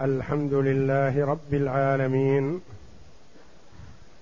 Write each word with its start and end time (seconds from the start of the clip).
الحمد 0.00 0.54
لله 0.54 1.24
رب 1.24 1.54
العالمين 1.54 2.60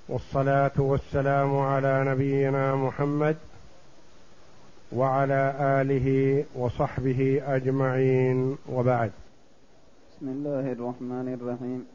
والصلاة 0.09 0.77
والسلام 0.79 1.57
على 1.57 2.05
نبينا 2.05 2.77
محمد 2.77 3.37
وعلى 4.93 5.55
آله 5.81 6.45
وصحبه 6.55 7.43
أجمعين 7.57 8.57
وبعد. 8.73 9.13
بسم 10.11 10.29
الله 10.29 10.73
الرحمن 10.73 11.29
الرحيم. 11.41 11.87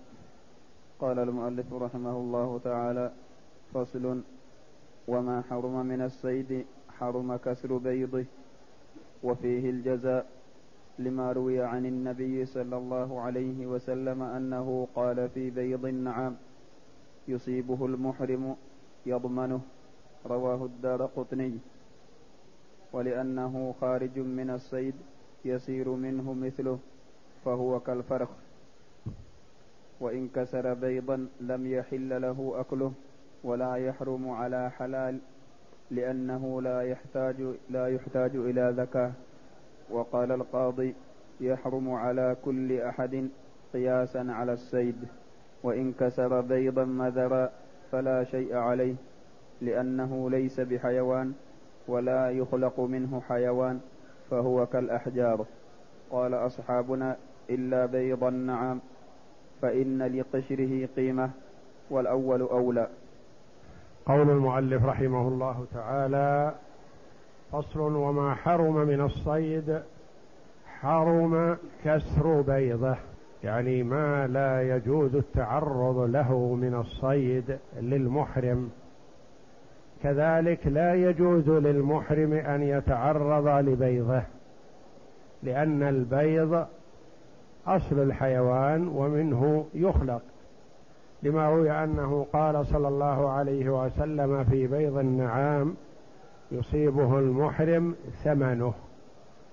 قال 1.00 1.20
المؤلف 1.20 1.74
رحمه 1.74 2.12
الله 2.12 2.60
تعالى 2.64 3.12
فصل 3.74 4.22
وما 5.08 5.44
حرم 5.50 5.86
من 5.86 6.02
الصيد 6.02 6.66
حرم 7.00 7.36
كسر 7.36 7.78
بيضه 7.78 8.26
وفيه 9.24 9.70
الجزاء 9.70 10.37
لما 11.00 11.32
روي 11.32 11.62
عن 11.62 11.86
النبي 11.86 12.46
صلى 12.46 12.78
الله 12.78 13.22
عليه 13.22 13.68
وسلم 13.68 14.22
أنه 14.24 14.88
قال 14.96 15.30
في 15.30 15.50
بيض 15.50 15.86
النعام 15.86 16.36
يصيبه 17.28 17.86
المحرم 17.86 18.56
يضمنه. 19.06 19.62
رواه 20.26 20.66
الدار 20.66 21.06
قطني. 21.06 21.60
ولأنه 22.94 23.76
خارج 23.82 24.20
من 24.20 24.50
الصيد 24.50 24.96
يسير 25.46 25.90
منه 25.90 26.34
مثله 26.34 26.80
فهو 27.46 27.80
كالفرخ. 27.80 28.30
وإن 30.00 30.28
كسر 30.28 30.74
بيضا 30.74 31.28
لم 31.42 31.68
يحل 31.68 32.22
له 32.22 32.54
أكله 32.60 32.92
ولا 33.44 33.76
يحرم 33.76 34.30
على 34.30 34.72
حلال 34.72 35.20
لأنه 35.92 36.62
لا 36.62 36.82
يحتاج 36.82 37.36
لا 37.70 37.88
يحتاج 37.88 38.36
إلى 38.36 38.74
ذكاه 38.78 39.12
وقال 39.92 40.32
القاضي 40.32 40.96
يحرم 41.42 41.92
على 41.92 42.36
كل 42.46 42.82
أحد 42.82 43.30
قياسا 43.74 44.26
على 44.30 44.54
السيد 44.54 44.96
وإن 45.64 45.94
كسر 45.94 46.42
بيضا 46.42 46.84
مذرا 46.86 47.50
فلا 47.92 48.24
شيء 48.24 48.56
عليه 48.56 48.96
لأنه 49.62 50.30
ليس 50.30 50.60
بحيوان 50.60 51.34
ولا 51.88 52.30
يخلق 52.30 52.80
منه 52.80 53.22
حيوان 53.30 53.80
فهو 54.32 54.66
كالأحجار. 54.66 55.46
قال 56.12 56.34
أصحابنا 56.34 57.16
إلا 57.50 57.86
بيض 57.86 58.24
النعام 58.24 58.80
فإن 59.62 60.04
لقشره 60.04 60.90
قيمة 60.96 61.30
والأول 61.90 62.42
أولى. 62.42 62.88
قول 64.06 64.30
المؤلف 64.30 64.86
رحمه 64.86 65.28
الله 65.28 65.66
تعالى 65.74 66.56
فصل 67.52 67.80
وما 67.80 68.36
حرم 68.36 68.76
من 68.76 69.02
الصيد 69.02 69.82
حرم 70.80 71.58
كسر 71.86 72.42
بيضة 72.42 72.96
يعني 73.44 73.84
ما 73.84 74.28
لا 74.28 74.76
يجوز 74.76 75.16
التعرض 75.16 76.00
له 76.00 76.56
من 76.56 76.76
الصيد 76.76 77.58
للمحرم. 77.82 78.70
كذلك 80.04 80.68
لا 80.68 80.94
يجوز 80.94 81.50
للمحرم 81.50 82.34
أن 82.34 82.64
يتعرض 82.64 83.48
لبيضة 83.48 84.22
لأن 85.44 85.84
البيض 85.84 86.66
أصل 87.68 88.00
الحيوان 88.00 88.88
ومنه 88.88 89.66
يخلق. 89.74 90.22
لما 91.24 91.50
روي 91.50 91.72
أنه 91.72 92.26
قال 92.34 92.66
صلى 92.66 92.88
الله 92.88 93.30
عليه 93.30 93.86
وسلم 93.86 94.44
في 94.44 94.68
بيض 94.68 94.98
النعام 94.98 95.76
يصيبه 96.52 97.20
المحرم 97.20 97.96
ثمنه 98.24 98.74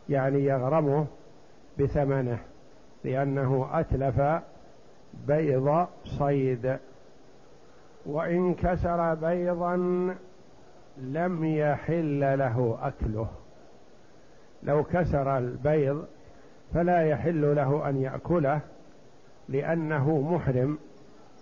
يعني 0.09 0.45
يغرمه 0.45 1.06
بثمنه 1.78 2.39
لأنه 3.05 3.69
أتلف 3.73 4.42
بيض 5.27 5.86
صيد. 6.05 6.78
وإن 8.06 8.55
كسر 8.55 9.14
بيضا 9.14 9.77
لم 10.98 11.45
يحل 11.45 12.39
له 12.39 12.79
أكله. 12.83 13.29
لو 14.63 14.85
كسر 14.85 15.39
البيض 15.39 16.05
فلا 16.74 17.02
يحل 17.02 17.57
له 17.57 17.89
أن 17.89 18.02
يأكله 18.02 18.61
لأنه 19.48 20.20
محرم 20.20 20.79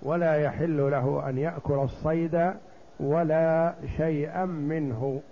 ولا 0.02 0.34
يحل 0.34 0.90
له 0.90 1.28
أن 1.28 1.38
يأكل 1.38 1.74
الصيد 1.74 2.52
ولا 3.00 3.74
شيئا 3.96 4.44
منه. 4.44 5.22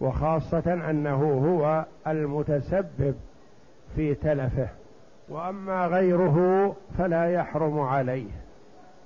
وخاصة 0.00 0.90
أنه 0.90 1.22
هو 1.22 1.84
المتسبب 2.06 3.14
في 3.96 4.14
تلفه. 4.14 4.68
وأما 5.28 5.86
غيره 5.86 6.76
فلا 6.98 7.24
يحرم 7.24 7.80
عليه 7.80 8.30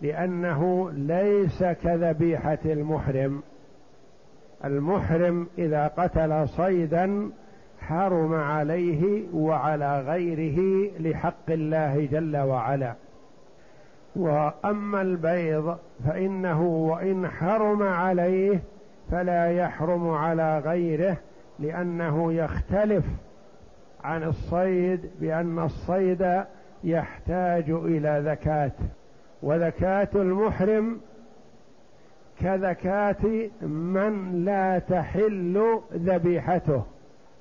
لأنه 0.03 0.91
ليس 0.91 1.65
كذبيحة 1.65 2.59
المحرم. 2.65 3.43
المحرم 4.65 5.47
إذا 5.59 5.87
قتل 5.87 6.49
صيدا 6.49 7.31
حرم 7.81 8.35
عليه 8.35 9.23
وعلى 9.35 10.01
غيره 10.01 10.91
لحق 11.01 11.51
الله 11.51 12.09
جل 12.13 12.37
وعلا. 12.37 12.95
وأما 14.17 15.03
البيض 15.03 15.79
فإنه 16.07 16.63
وإن 16.63 17.29
حرم 17.29 17.83
عليه 17.83 18.61
فلا 19.15 19.51
يحرم 19.51 20.09
على 20.11 20.59
غيره 20.59 21.17
لأنه 21.59 22.33
يختلف 22.33 23.05
عن 24.05 24.23
الصيد 24.23 25.11
بأن 25.21 25.59
الصيد 25.59 26.45
يحتاج 26.85 27.71
إلى 27.71 28.23
زكاة 28.25 28.73
وزكاة 29.43 30.09
المحرم 30.15 31.01
كزكاة 32.41 33.49
من 33.63 34.45
لا 34.45 34.79
تحل 34.79 35.81
ذبيحته 35.95 36.83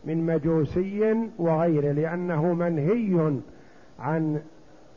من 0.05 0.25
مجوسي 0.25 1.29
وغيره 1.37 1.91
لأنه 1.91 2.53
منهي 2.53 3.33
عن 3.99 4.41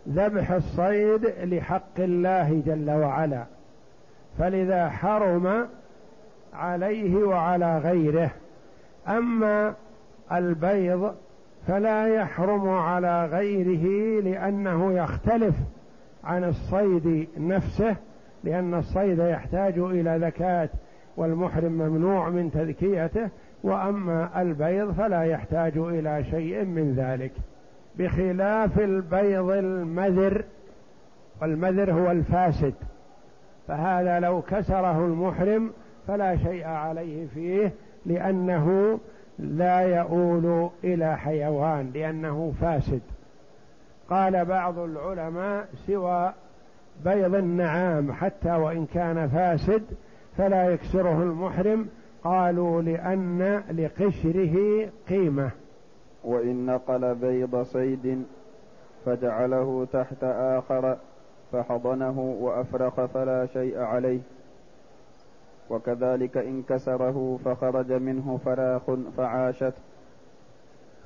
ذبح 0.08 0.50
الصيد 0.50 1.26
لحق 1.42 2.00
الله 2.00 2.62
جل 2.66 2.90
وعلا. 2.90 3.44
فلذا 4.38 4.88
حرم 4.88 5.68
عليه 6.54 7.16
وعلى 7.16 7.78
غيره. 7.78 8.30
أما 9.08 9.74
البيض 10.32 11.14
فلا 11.66 12.08
يحرم 12.08 12.68
على 12.68 13.26
غيره 13.26 14.20
لأنه 14.22 14.92
يختلف 14.92 15.54
عن 16.24 16.44
الصيد 16.44 17.28
نفسه 17.38 17.96
لأن 18.44 18.74
الصيد 18.74 19.18
يحتاج 19.18 19.78
إلى 19.78 20.18
ذكاه 20.26 20.68
والمحرم 21.16 21.72
ممنوع 21.72 22.28
من 22.28 22.50
تذكيته 22.50 23.28
وأما 23.62 24.42
البيض 24.42 24.92
فلا 24.92 25.22
يحتاج 25.22 25.72
إلى 25.76 26.24
شيء 26.24 26.64
من 26.64 26.94
ذلك. 26.94 27.32
بخلاف 27.98 28.78
البيض 28.78 29.50
المذر 29.50 30.44
والمذر 31.42 31.92
هو 31.92 32.10
الفاسد 32.10 32.74
فهذا 33.68 34.20
لو 34.20 34.42
كسره 34.42 35.06
المحرم 35.06 35.70
فلا 36.06 36.36
شيء 36.36 36.66
عليه 36.66 37.26
فيه 37.26 37.72
لأنه 38.06 38.98
لا 39.38 39.80
يؤول 39.80 40.70
إلى 40.84 41.16
حيوان 41.16 41.90
لأنه 41.94 42.52
فاسد. 42.60 43.00
قال 44.10 44.44
بعض 44.44 44.78
العلماء 44.78 45.68
سوى 45.86 46.32
بيض 47.04 47.34
النعام 47.34 48.12
حتى 48.12 48.50
وإن 48.50 48.86
كان 48.86 49.28
فاسد 49.28 49.82
فلا 50.36 50.70
يكسره 50.70 51.22
المحرم 51.22 51.88
قالوا 52.24 52.82
لأن 52.82 53.62
لقشره 53.70 54.88
قيمة. 55.08 55.50
وإن 56.24 56.66
نقل 56.66 57.14
بيض 57.14 57.62
صيد 57.62 58.24
فجعله 59.04 59.86
تحت 59.92 60.24
آخر 60.24 60.96
فحضنه 61.52 62.20
وأفرخ 62.40 63.04
فلا 63.04 63.46
شيء 63.46 63.78
عليه. 63.78 64.20
وكذلك 65.70 66.36
إن 66.36 66.62
كسره 66.62 67.38
فخرج 67.44 67.92
منه 67.92 68.40
فراخ 68.44 68.82
فعاشت 69.16 69.74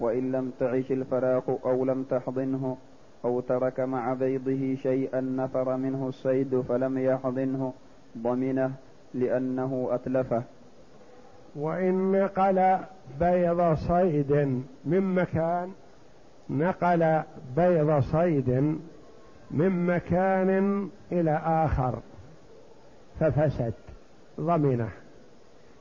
وإن 0.01 0.33
لم 0.33 0.53
تعش 0.61 0.93
الفراخ 0.93 1.43
أو 1.65 1.85
لم 1.85 2.03
تحضنه 2.03 2.77
أو 3.25 3.41
ترك 3.41 3.81
مع 3.81 4.15
بيضه 4.15 4.75
شيئا 4.83 5.21
نفر 5.21 5.77
منه 5.77 6.09
الصيد 6.09 6.61
فلم 6.61 6.99
يحضنه 6.99 7.73
ضمنه 8.19 8.73
لأنه 9.15 9.89
أتلفه. 9.91 10.43
وإن 11.57 12.13
نقل 12.13 12.79
بيض 13.21 13.75
صيد 13.75 14.63
من 14.85 15.15
مكان 15.15 15.71
نقل 16.51 17.23
بيض 17.57 18.01
صيد 18.01 18.79
من 19.51 19.87
مكان 19.87 20.89
إلى 21.13 21.41
آخر 21.45 21.99
ففسد. 23.21 23.75
ضمنه. 24.41 24.89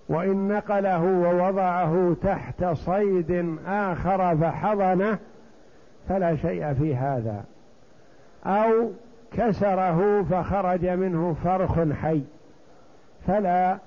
وإن 0.10 0.48
نقله 0.48 1.04
ووضعه 1.04 2.16
تحت 2.24 2.66
صيد 2.66 3.58
آخر 3.68 4.38
فحضنه 4.38 5.18
فلا 6.10 6.36
شيء 6.36 6.74
في 6.74 6.96
هذا. 6.96 7.44
أو 8.46 8.92
كسره 9.32 10.24
فخرج 10.24 10.86
منه 10.86 11.36
فرخ 11.44 11.94
حي. 11.94 12.22
فلا 13.28 13.78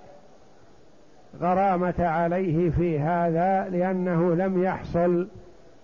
غرامة 1.41 1.95
عليه 1.99 2.71
في 2.71 3.01
هذا 3.01 3.69
لأنه 3.69 4.35
لم 4.35 4.63
يحصل 4.63 5.29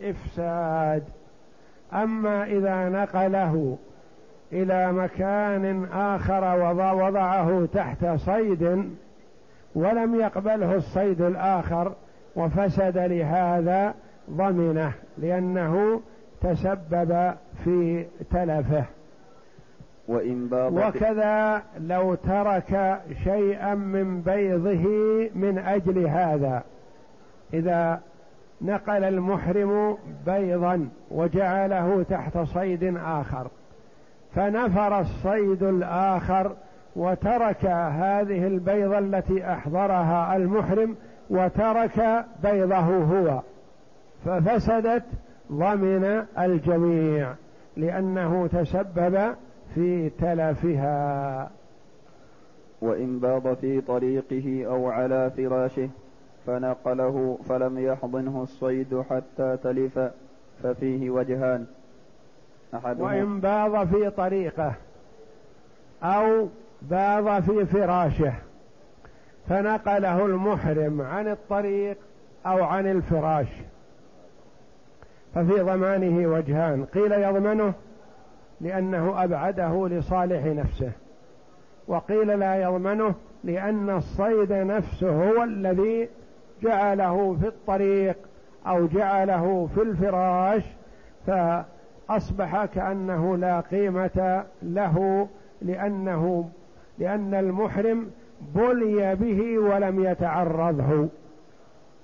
إفساد. 0.02 1.02
أما 1.92 2.44
إذا 2.44 2.88
نقله 2.88 3.78
إلى 4.52 4.92
مكان 4.92 5.84
آخر 5.92 6.44
ووضعه 6.60 7.68
تحت 7.74 8.06
صيد 8.06 8.92
ولم 9.74 10.14
يقبله 10.14 10.74
الصيد 10.74 11.20
الآخر 11.20 11.92
وفسد 12.36 12.98
لهذا 12.98 13.94
ضمنه 14.30 14.92
لأنه 15.18 16.00
تسبب 16.40 17.34
في 17.64 18.06
تلفه. 18.30 18.84
وإن 20.08 20.48
وكذا 20.52 21.62
لو 21.80 22.14
ترك 22.14 23.00
شيئا 23.24 23.74
من 23.74 24.20
بيضه 24.20 24.84
من 25.34 25.58
أجل 25.58 26.06
هذا. 26.06 26.62
إذا 27.54 28.00
نقل 28.60 29.04
المحرم 29.04 29.98
بيضا 30.26 30.88
وجعله 31.10 32.02
تحت 32.02 32.38
صيد 32.38 32.96
آخر. 32.96 33.50
فنفر 34.34 35.00
الصيد 35.00 35.62
الآخر 35.62 36.52
وترك 36.96 37.64
هذه 37.66 38.46
البيضة 38.46 38.98
التي 38.98 39.52
أحضرها 39.52 40.36
المحرم 40.36 40.96
وترك 41.30 42.24
بيضه 42.42 42.76
هو. 42.76 43.40
ففسدت 44.24 45.04
ضمن 45.52 46.24
الجميع 46.38 47.34
لأنه 47.76 48.46
تسبب 48.46 49.34
في 49.74 50.10
تلفها. 50.10 51.50
وإن 52.82 53.18
باض 53.18 53.54
في 53.54 53.80
طريقه 53.80 54.66
أو 54.66 54.88
على 54.88 55.30
فراشه 55.36 55.88
فنقله 56.46 57.38
فلم 57.48 57.78
يحضنه 57.78 58.42
الصيد 58.42 59.02
حتى 59.10 59.56
تلف 59.62 59.98
ففيه 60.62 61.10
وجهان. 61.10 61.66
وإن 62.98 63.40
باض 63.40 63.88
في 63.88 64.10
طريقه 64.10 64.72
أو 66.02 66.48
باض 66.82 67.42
في 67.42 67.66
فراشه 67.66 68.32
فنقله 69.48 70.26
المحرم 70.26 71.00
عن 71.00 71.28
الطريق 71.28 71.96
أو 72.46 72.64
عن 72.64 72.86
الفراش. 72.86 73.46
ففي 75.34 75.60
ضمانه 75.60 76.28
وجهان. 76.28 76.84
قيل 76.84 77.12
يضمنه 77.12 77.74
لأنه 78.60 79.24
أبعده 79.24 79.88
لصالح 79.88 80.44
نفسه 80.44 80.92
وقيل 81.88 82.38
لا 82.38 82.62
يضمنه 82.62 83.14
لأن 83.44 83.90
الصيد 83.90 84.52
نفسه 84.52 85.30
هو 85.30 85.42
الذي 85.42 86.08
جعله 86.62 87.36
في 87.40 87.48
الطريق 87.48 88.16
أو 88.66 88.86
جعله 88.86 89.68
في 89.74 89.82
الفراش 89.82 90.62
فأصبح 92.08 92.64
كأنه 92.64 93.36
لا 93.36 93.60
قيمة 93.60 94.44
له 94.62 95.28
لأنه 95.62 96.48
لأن 96.98 97.34
المحرم 97.34 98.10
بلي 98.54 99.14
به 99.14 99.58
ولم 99.58 100.04
يتعرضه. 100.04 101.08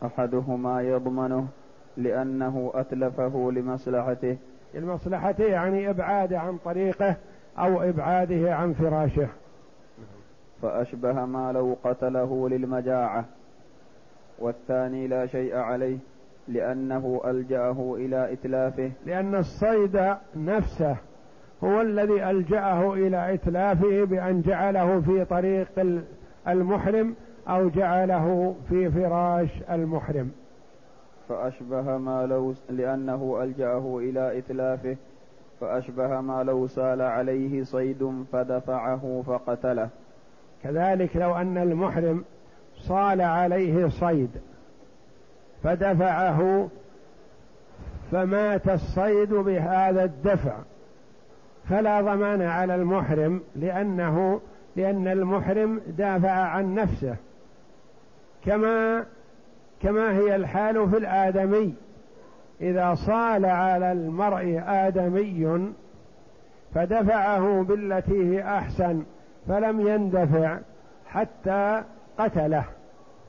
أحدهما 0.05 0.83
يضمنه 0.83 1.47
لأنه 1.97 2.71
أتلفه 2.75 3.51
لمصلحته. 3.53 4.37
لمصلحته 4.75 5.45
يعني 5.45 5.91
إبعاده 5.91 6.41
عن 6.41 6.59
طريقه 6.65 7.17
أو 7.59 7.83
إبعاده 7.83 8.55
عن 8.55 8.73
فراشه. 8.73 9.29
فأشبه 10.63 11.25
ما 11.25 11.53
لو 11.53 11.77
قتله 11.85 12.49
للمجاعة 12.49 13.25
والثاني 14.39 15.07
لا 15.07 15.27
شيء 15.27 15.57
عليه. 15.57 15.99
لأنه 16.49 17.21
ألجأه 17.25 17.95
إلى 17.99 18.33
إتلافه. 18.33 18.91
لأن 19.07 19.35
الصيد 19.35 20.15
نفسه 20.37 20.97
هو 21.65 21.81
الذي 21.81 22.31
ألجأه 22.31 22.95
إلى 22.95 23.35
إتلافه 23.35 24.05
بأن 24.05 24.41
جعله 24.41 25.01
في 25.01 25.25
طريق 25.25 26.03
المحرم 26.49 27.15
أو 27.49 27.69
جعله 27.69 28.55
في 28.69 28.91
فراش 28.91 29.51
المحرم. 29.71 30.31
فأشبه 31.29 31.99
ما 31.99 32.27
لو 32.27 32.55
لأنه 32.71 33.43
ألجأه 33.43 33.99
إلى 33.99 34.39
إتلافه. 34.39 34.97
فأشبه 35.61 36.21
ما 36.21 36.43
لو 36.43 36.67
سال 36.67 37.03
عليه 37.03 37.63
صيد 37.63 38.25
فدفعه 38.33 39.23
فقتله. 39.27 39.89
كذلك 40.63 41.17
لو 41.17 41.35
أن 41.35 41.59
المحرم 41.59 42.25
صال 42.77 43.21
عليه 43.21 43.89
صيد. 43.89 44.31
فدفعه 45.65 46.69
فمات 48.13 48.69
الصيد 48.69 49.35
بهذا 49.35 50.05
الدفع. 50.05 50.57
فلا 51.71 52.01
ضمان 52.01 52.43
على 52.43 52.75
المحرم 52.75 53.43
لأنه 53.57 54.41
لأن 54.77 55.09
المحرم 55.09 55.81
دافع 55.87 56.31
عن 56.31 56.75
نفسه. 56.75 57.17
كما 58.45 59.05
كما 59.83 60.13
هي 60.13 60.37
الحال 60.37 60.91
في 60.91 60.97
الآدمي. 60.97 61.75
إذا 62.61 62.95
صال 62.95 63.45
على 63.45 63.93
المرء 63.93 64.63
آدمي 64.67 65.73
فدفعه 66.75 67.63
بالتي 67.63 68.35
هي 68.35 68.43
أحسن 68.43 69.03
فلم 69.49 69.89
يندفع 69.89 70.59
حتى 71.07 71.83
قتله. 72.19 72.65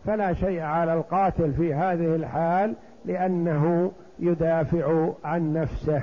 فلا 0.06 0.34
شيء 0.34 0.62
على 0.62 0.94
القاتل 0.94 1.54
في 1.54 1.74
هذه 1.74 2.16
الحال 2.16 2.74
لأنه 3.06 3.92
يدافع 4.19 5.10
عن 5.24 5.54
نفسه. 5.54 6.02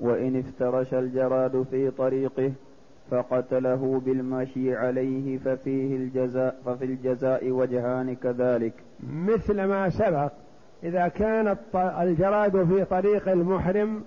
وإن 0.00 0.38
افترش 0.38 0.94
الجراد 0.94 1.66
في 1.70 1.90
طريقه 1.90 2.52
فقتله 3.10 4.02
بالمشي 4.04 4.76
عليه 4.76 5.38
ففيه 5.38 5.96
الجزاء 5.96 6.56
ففي 6.66 6.84
الجزاء 6.84 7.50
وجهان 7.50 8.14
كذلك. 8.14 8.72
مثل 9.12 9.64
ما 9.64 9.88
سبق 9.88 10.32
إذا 10.84 11.08
كان 11.08 11.56
الجراد 11.74 12.64
في 12.64 12.84
طريق 12.84 13.28
المحرم 13.28 14.04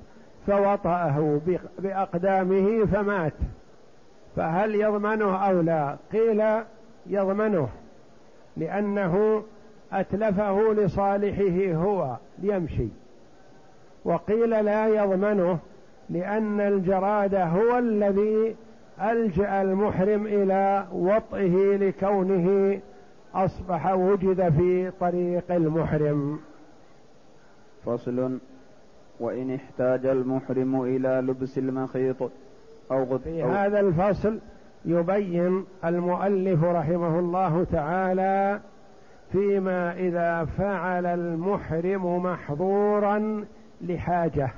فوطأه 0.48 1.42
بأقدامه 1.80 2.86
فمات. 2.86 3.34
فهل 4.36 4.76
يضمنه 4.76 5.36
أو 5.36 5.62
لا؟ 5.62 5.98
قيل 6.14 6.44
يضمنه. 7.08 7.70
لأنه 8.60 9.44
أتلفه 9.94 10.74
لصالحه 10.74 11.74
هو 11.74 12.18
ليمشي. 12.40 12.88
وقيل 14.06 14.50
لا 14.50 14.88
يضمنه 14.88 15.60
لأن 16.10 16.60
الجراد 16.60 17.36
هو 17.36 17.78
الذي 17.78 18.56
ألجأ 19.02 19.62
المحرم 19.62 20.26
إلى 20.26 20.86
وطئه 20.94 21.78
لكونه 21.78 22.80
أصبح 23.36 23.92
وجد 23.94 24.50
في 24.50 24.92
طريق 25.00 25.52
المحرم. 25.52 26.40
فصل. 27.86 28.40
وإن 29.20 29.56
احتاج 29.56 30.06
المحرم 30.06 30.82
إلى 30.82 31.24
لبس 31.28 31.58
المخيط 31.58 32.22
أو 32.92 33.04
غط 33.04 33.22
في 33.24 33.44
أو 33.44 33.50
هذا 33.50 33.80
الفصل 33.80 34.40
يبين 34.86 35.66
المؤلف 35.86 36.64
رحمه 36.64 37.20
الله 37.20 37.66
تعالى 37.72 38.60
فيما 39.32 39.94
إذا 39.94 40.46
فعل 40.58 41.06
المحرم 41.06 42.24
محظورا 42.24 43.46
لحاجة. 43.82 44.50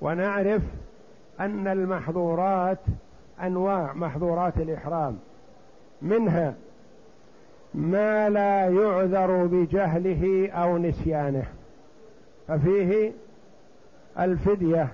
ونعرف 0.00 0.62
أن 1.40 1.66
المحظورات 1.66 2.78
أنواع 3.42 3.92
محظورات 3.92 4.56
الإحرام. 4.56 5.18
منها 6.02 6.54
ما 7.74 8.28
لا 8.28 8.68
يعذر 8.68 9.46
بجهله 9.46 10.50
أو 10.50 10.78
نسيانه. 10.78 11.44
ففيه 12.48 13.12
الفدية 14.18 14.88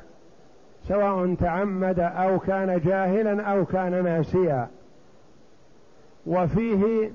سواء 0.88 1.34
تعمد 1.34 2.00
أو 2.00 2.38
كان 2.38 2.80
جاهلا 2.80 3.42
أو 3.42 3.64
كان 3.64 4.04
ناسيا. 4.04 4.68
وفيه 6.26 7.10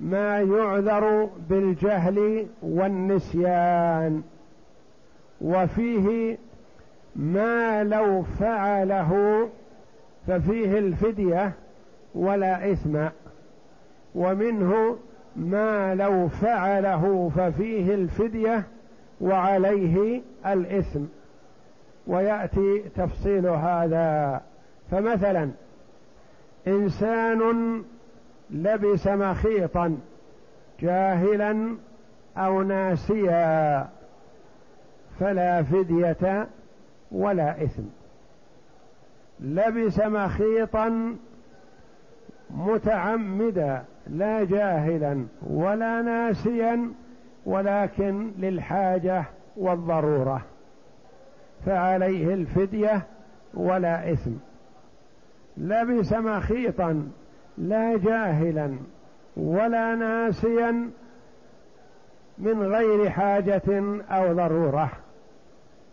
ما 0.00 0.40
يعذر 0.40 1.28
بالجهل 1.50 2.46
والنسيان. 2.62 4.22
وفيه 5.40 6.38
ما 7.16 7.84
لو 7.84 8.22
فعله 8.22 9.48
ففيه 10.26 10.78
الفدية 10.78 11.52
ولا 12.14 12.72
إثم. 12.72 13.06
ومنه 14.14 14.96
ما 15.36 15.94
لو 15.94 16.28
فعله 16.28 17.30
ففيه 17.36 17.94
الفدية 17.94 18.62
وعليه 19.20 20.22
الإثم. 20.46 21.04
ويأتي 22.06 22.78
تفصيل 22.96 23.46
هذا. 23.46 24.40
فمثلا 24.90 25.50
إنسان 26.66 27.82
لبس 28.50 29.06
مخيطا 29.06 29.98
جاهلا 30.80 31.76
أو 32.36 32.62
ناسيا 32.62 33.88
فلا 35.20 35.62
فدية 35.62 36.48
ولا 37.12 37.64
إثم. 37.64 37.82
لبس 39.40 39.98
مخيطا 39.98 41.16
متعمدا 42.50 43.84
لا 44.06 44.44
جاهلا 44.44 45.26
ولا 45.42 46.02
ناسيا 46.02 46.92
ولكن 47.46 48.32
للحاجة 48.38 49.24
والضرورة. 49.56 50.42
فعليه 51.66 52.34
الفدية 52.34 53.02
ولا 53.54 54.12
إثم. 54.12 54.32
لبس 55.56 56.12
مخيطا 56.12 57.08
لا 57.58 57.96
جاهلا 57.96 58.76
ولا 59.36 59.94
ناسيا 59.94 60.90
من 62.38 62.62
غير 62.62 63.10
حاجة 63.10 64.02
أو 64.10 64.32
ضرورة. 64.32 64.90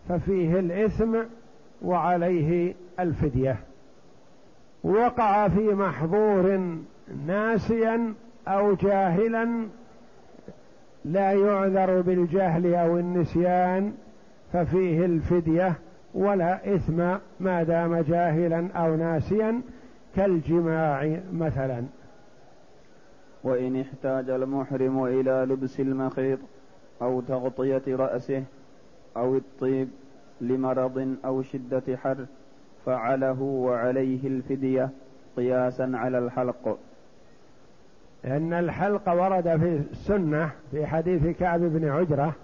ففيه 0.08 0.58
الإثم 0.58 1.16
وعليه 1.82 2.74
الفدية. 3.00 3.56
وقع 4.84 5.48
في 5.48 5.74
محظور 5.74 6.76
ناسيا 7.26 8.14
أو 8.48 8.74
جاهلا 8.74 9.66
لا 11.04 11.32
يعذر 11.32 12.00
بالجهل 12.00 12.74
أو 12.74 12.98
النسيان. 12.98 13.92
ففيه 14.52 15.04
الفدية 15.04 15.74
ولا 16.14 16.74
إثم 16.74 17.16
ما 17.40 17.62
دام 17.62 17.96
جاهلا 18.00 18.72
أو 18.72 18.96
ناسيا 18.96 19.62
كالجماع 20.16 21.20
مثلا. 21.32 21.84
وإن 23.44 23.80
احتاج 23.80 24.30
المحرم 24.30 25.04
إلى 25.04 25.46
لبس 25.48 25.80
المخيط 25.80 26.38
أو 27.02 27.20
تغطية 27.20 27.82
رأسه 27.88 28.44
أو 29.16 29.36
الطيب 29.36 29.88
لمرض 30.40 31.16
أو 31.24 31.42
شدة 31.42 31.96
حر 31.96 32.26
فعله 32.86 33.42
وعليه 33.42 34.26
الفدية 34.26 34.90
قياسا 35.36 35.90
على 35.94 36.18
الحلق. 36.18 36.78
لأن 38.24 38.52
الحلق 38.52 39.08
ورد 39.08 39.56
في 39.56 39.80
السنة 39.92 40.50
في 40.70 40.86
حديث 40.86 41.26
كعب 41.26 41.60
بن 41.60 41.88
عجرة 41.88 42.34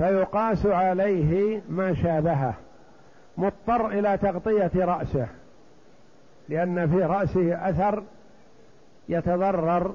فيقاس 0.00 0.66
عليه 0.66 1.62
ما 1.68 1.94
شابهه 1.94 2.54
مضطر 3.38 3.88
إلى 3.88 4.18
تغطية 4.18 4.70
رأسه 4.74 5.28
لأن 6.48 6.88
في 6.88 7.02
رأسه 7.02 7.68
أثر 7.70 8.02
يتضرر 9.08 9.94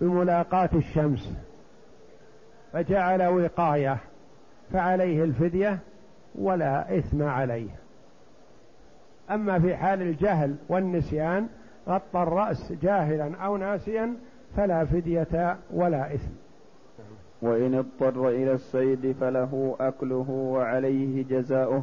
بملاقاة 0.00 0.70
الشمس. 0.74 1.32
فجعل 2.72 3.26
وقاية 3.26 3.98
فعليه 4.72 5.24
الفدية 5.24 5.78
ولا 6.34 6.98
إثم 6.98 7.22
عليه. 7.22 7.70
أما 9.30 9.58
في 9.58 9.76
حال 9.76 10.02
الجهل 10.02 10.56
والنسيان 10.68 11.48
غطى 11.88 12.22
الرأس 12.22 12.72
جاهلا 12.72 13.36
أو 13.36 13.56
ناسيا 13.56 14.14
فلا 14.56 14.84
فدية 14.84 15.56
ولا 15.70 16.14
إثم. 16.14 16.41
وإن 17.42 17.74
اضطر 17.74 18.28
إلى 18.28 18.52
الصيد 18.52 19.16
فله 19.20 19.76
أكله 19.80 20.26
وعليه 20.30 21.24
جزاؤه 21.24 21.82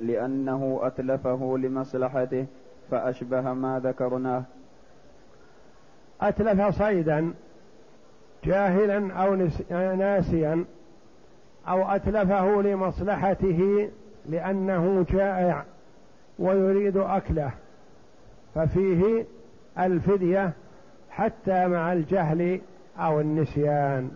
لأنه 0.00 0.80
أتلفه 0.82 1.58
لمصلحته 1.58 2.46
فأشبه 2.90 3.52
ما 3.52 3.80
ذكرناه. 3.84 4.42
أتلف 6.20 6.78
صيدا 6.82 7.32
جاهلا 8.44 9.12
أو 9.12 9.34
ناسيا 9.96 10.64
أو 11.68 11.88
أتلفه 11.88 12.62
لمصلحته 12.62 13.90
لأنه 14.26 15.06
جائع 15.10 15.64
ويريد 16.38 16.96
أكله 16.96 17.50
ففيه 18.54 19.24
الفدية 19.78 20.52
حتى 21.10 21.66
مع 21.66 21.92
الجهل 21.92 22.60
أو 22.98 23.20
النسيان. 23.20 24.10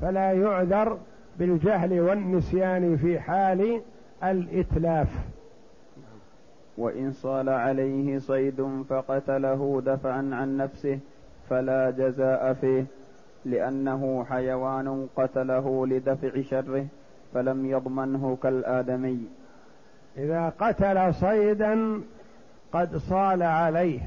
فلا 0.00 0.32
يعذر 0.32 0.98
بالجهل 1.38 2.00
والنسيان 2.00 2.96
في 2.96 3.20
حال 3.20 3.80
الإتلاف. 4.24 5.08
وإن 6.78 7.12
صال 7.12 7.48
عليه 7.48 8.18
صيد 8.18 8.84
فقتله 8.88 9.82
دفعا 9.86 10.30
عن 10.32 10.56
نفسه 10.56 10.98
فلا 11.50 11.90
جزاء 11.90 12.52
فيه 12.52 12.84
لأنه 13.44 14.26
حيوان 14.30 15.08
قتله 15.16 15.86
لدفع 15.86 16.42
شره 16.42 16.86
فلم 17.34 17.66
يضمنه 17.66 18.38
كالآدمي. 18.42 19.20
إذا 20.16 20.52
قتل 20.58 21.14
صيدا 21.14 22.00
قد 22.72 22.96
صال 22.96 23.42
عليه 23.42 24.00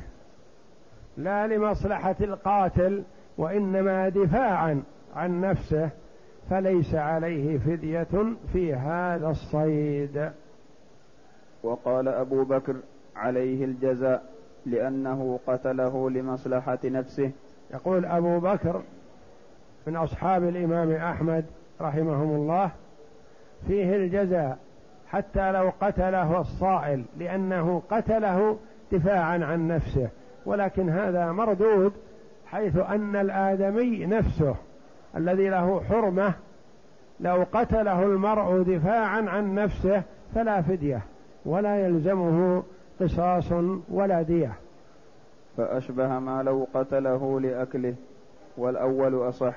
لا 1.18 1.48
لمصلحة 1.48 2.16
القاتل 2.22 3.04
وإنما 3.38 4.10
دفاعا. 4.10 4.84
عن 5.18 5.42
نفسه 5.42 5.90
فليس 6.50 6.96
عليه 6.96 7.58
فدية 7.58 8.08
في 8.54 8.74
هذا 8.74 9.30
الصيد. 9.30 10.32
وقال 11.64 12.08
أبو 12.08 12.44
بكر 12.44 12.76
عليه 13.16 13.66
الجزاء 13.66 14.24
لأنه 14.66 15.40
قتله 15.48 16.10
لمصلحة 16.10 16.80
نفسه. 16.84 17.32
يقول 17.74 18.06
أبو 18.06 18.40
بكر 18.40 18.82
من 19.88 19.96
أصحاب 19.96 20.44
الإمام 20.44 20.92
أحمد 20.92 21.46
رحمهم 21.82 22.36
الله 22.36 22.72
فيه 23.68 23.96
الجزاء 23.96 24.58
حتى 25.08 25.52
لو 25.52 25.72
قتله 25.82 26.40
الصائل 26.42 27.04
لأنه 27.18 27.82
قتله 27.90 28.58
دفاعا 28.92 29.46
عن 29.46 29.68
نفسه 29.68 30.10
ولكن 30.46 30.90
هذا 30.90 31.32
مردود 31.32 31.94
حيث 32.46 32.78
أن 32.78 33.16
الآدمي 33.16 34.06
نفسه 34.06 34.56
الذي 35.18 35.50
له 35.50 35.82
حرمة 35.90 36.34
لو 37.20 37.46
قتله 37.54 38.04
المرء 38.04 38.64
دفاعا 38.64 39.22
عن 39.22 39.56
نفسه 39.56 40.04
فلا 40.36 40.62
فدية 40.62 41.02
ولا 41.46 41.86
يلزمه 41.86 42.64
قصاص 43.00 43.52
ولا 43.90 44.22
دية. 44.22 44.54
فأشبه 45.58 46.20
ما 46.20 46.44
لو 46.44 46.68
قتله 46.74 47.40
لأكله 47.40 47.96
والأول 48.58 49.30
أصح. 49.30 49.56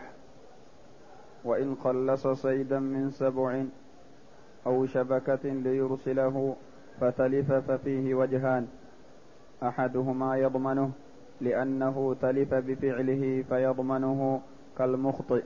وإن 1.44 1.76
خلص 1.84 2.26
صيدا 2.26 2.78
من 2.78 3.10
سبع 3.10 3.62
أو 4.66 4.86
شبكة 4.86 5.44
ليرسله 5.44 6.56
فتلف 7.00 7.52
ففيه 7.52 8.14
وجهان. 8.14 8.68
أحدهما 9.62 10.36
يضمنه 10.36 10.90
لأنه 11.40 12.16
تلف 12.22 12.54
بفعله 12.54 13.44
فيضمنه 13.48 14.40
كالمخطئ. 14.80 15.42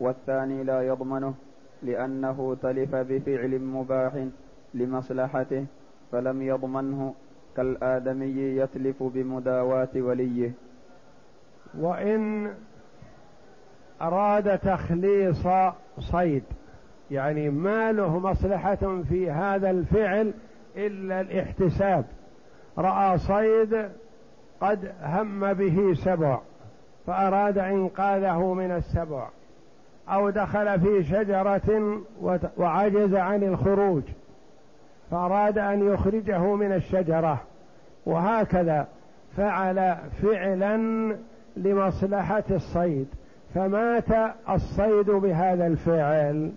والثاني 0.00 0.64
لا 0.64 0.82
يضمنه 0.82 1.34
لأنه 1.82 2.56
تلف 2.62 2.94
بفعل 2.94 3.58
مباح 3.58 4.26
لمصلحته 4.74 5.66
فلم 6.12 6.42
يضمنه 6.42 7.14
كالآدمي 7.56 8.36
يتلف 8.36 9.02
بمداواة 9.02 9.88
وليه. 9.96 10.52
وإن 11.78 12.52
أراد 14.02 14.58
تخليص 14.58 15.46
صيد 15.98 16.44
يعني 17.10 17.50
ما 17.50 17.92
له 17.92 18.18
مصلحة 18.18 19.02
في 19.08 19.30
هذا 19.30 19.70
الفعل 19.70 20.34
إلا 20.76 21.20
الاحتساب. 21.20 22.04
رأى 22.78 23.18
صيد 23.18 23.88
قد 24.60 24.92
هم 25.02 25.52
به 25.52 25.94
سبع. 25.94 26.40
فأراد 27.10 27.58
إنقاذه 27.58 28.54
من 28.54 28.70
السبع 28.70 29.28
أو 30.08 30.30
دخل 30.30 30.80
في 30.80 31.04
شجرة 31.04 32.00
وعجز 32.56 33.14
عن 33.14 33.42
الخروج 33.42 34.02
فأراد 35.10 35.58
أن 35.58 35.92
يخرجه 35.92 36.54
من 36.54 36.72
الشجرة 36.72 37.40
وهكذا 38.06 38.86
فعل 39.36 39.96
فعلا 40.22 40.76
لمصلحة 41.56 42.44
الصيد 42.50 43.06
فمات 43.54 44.34
الصيد 44.50 45.10
بهذا 45.10 45.66
الفعل 45.66 46.52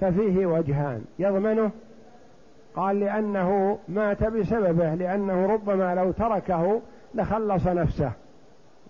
ففيه 0.00 0.46
وجهان. 0.46 1.04
يضمنه؟ 1.18 1.70
قال 2.76 3.00
لأنه 3.00 3.78
مات 3.88 4.24
بسببه 4.24 4.94
لأنه 4.94 5.46
ربما 5.46 5.94
لو 5.94 6.12
تركه 6.12 6.80
لخلص 7.14 7.66
نفسه. 7.66 8.12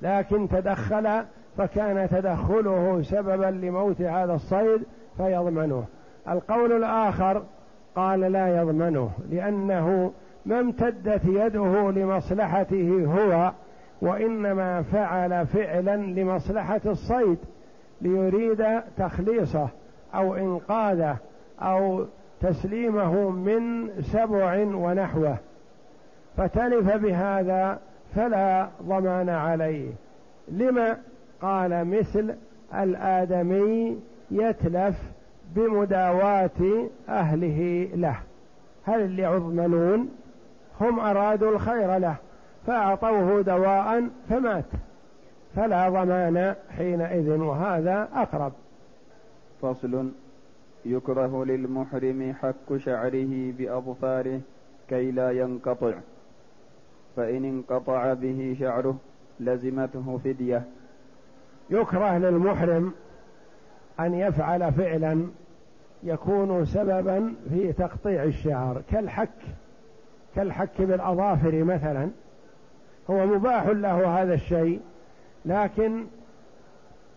لكن 0.03 0.49
تدخل 0.49 1.23
فكان 1.57 2.09
تدخله 2.09 3.03
سببا 3.03 3.47
لموت 3.47 4.01
هذا 4.01 4.35
الصيد 4.35 4.83
فيضمنه. 5.17 5.85
القول 6.29 6.73
الآخر 6.73 7.43
قال 7.97 8.21
لا 8.21 8.61
يضمنه 8.61 9.11
لأنه 9.31 10.13
ما 10.47 10.61
امتدت 10.61 11.25
يده 11.25 11.91
لمصلحته 11.91 13.05
هو 13.07 13.53
وإنما 14.03 14.83
فعل 14.83 15.47
فعلا 15.47 15.97
لمصلحة 15.97 16.81
الصيد 16.87 17.39
ليريد 18.01 18.65
تخليصه 18.99 19.69
أو 20.15 20.35
إنقاذه 20.35 21.17
أو 21.61 22.05
تسليمه 22.41 23.31
من 23.31 23.91
سبع 24.03 24.57
ونحوه. 24.57 25.37
فتلف 26.37 26.97
بهذا 26.97 27.79
فلا 28.15 28.69
ضمان 28.83 29.29
عليه. 29.29 29.91
لما 30.49 30.99
قال 31.43 31.85
مثل 31.85 32.35
الآدمي 32.75 34.01
يتلف 34.31 34.97
بمداواة 35.55 36.89
أهله 37.09 37.89
له. 37.95 38.17
هل 38.85 39.01
اللي 39.01 39.25
عظملون؟ 39.25 40.11
هم 40.81 41.01
أرادوا 41.01 41.51
الخير 41.51 41.99
له 41.99 42.17
فأعطوه 42.67 43.43
دواء 43.43 44.09
فمات. 44.29 44.65
فلا 45.57 45.89
ضمان 45.89 46.55
حينئذ 46.77 47.31
وهذا 47.31 48.09
أقرب. 48.15 48.53
فصل 49.63 50.11
يكره 50.85 51.45
للمحرم 51.45 52.35
حك 52.43 52.77
شعره 52.77 53.53
بأظفاره 53.59 54.41
كي 54.89 55.11
لا 55.11 55.31
ينقطع. 55.31 55.93
فإن 57.17 57.45
انقطع 57.45 58.13
به 58.13 58.57
شعره 58.61 58.97
لزمته 59.41 60.21
فدية. 60.25 60.63
يكره 61.71 62.19
للمحرم 62.19 62.93
أن 64.01 64.15
يفعل 64.15 64.73
فعلا 64.73 65.27
يكون 66.03 66.65
سببا 66.65 67.35
في 67.49 67.73
تقطيع 67.73 68.23
الشعر 68.23 68.83
كالحك 68.91 69.29
كالحك 70.37 70.83
بالأظافر 70.83 71.65
مثلا. 71.65 72.11
هو 73.11 73.27
مباح 73.27 73.67
له 73.67 74.23
هذا 74.23 74.35
الشيء 74.35 74.81
لكن 75.45 76.05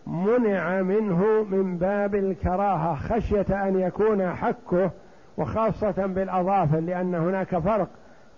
منع 0.06 0.82
منه 0.82 1.42
من 1.50 1.76
باب 1.78 2.14
الكراهة 2.14 2.94
خشية 2.94 3.68
أن 3.68 3.80
يكون 3.80 4.34
حكه 4.34 4.90
وخاصة 5.38 6.06
بالأظافر 6.06 6.80
لأن 6.80 7.14
هناك 7.14 7.58
فرق. 7.58 7.88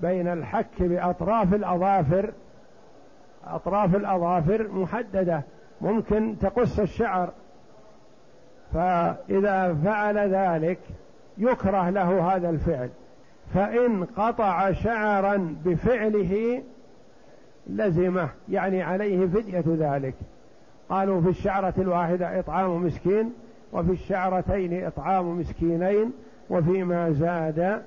بين 0.00 0.28
الحك 0.28 0.83
بأطراف 0.83 1.55
الأظافر 1.55 2.33
أطراف 3.47 3.95
الأظافر 3.97 4.69
محددة 4.69 5.43
ممكن 5.81 6.37
تقص 6.40 6.78
الشعر. 6.78 7.31
فإذا 8.75 9.75
فعل 9.85 10.19
ذلك 10.19 10.78
يكره 11.38 11.90
له 11.90 12.35
هذا 12.35 12.50
الفعل. 12.50 12.90
فإن 13.55 14.05
قطع 14.05 14.73
شعرا 14.73 15.57
بفعله 15.64 16.62
لزمه 17.67 18.28
يعني 18.49 18.83
عليه 18.83 19.26
فدية 19.26 19.64
ذلك. 19.67 20.14
قالوا 20.88 21.21
في 21.21 21.28
الشعرة 21.28 21.75
الواحدة 21.78 22.38
إطعام 22.38 22.83
مسكين 22.85 23.33
وفي 23.73 23.93
الشعرتين 23.93 24.85
إطعام 24.85 25.38
مسكينين 25.38 26.12
وفيما 26.50 27.11
زاد 27.11 27.83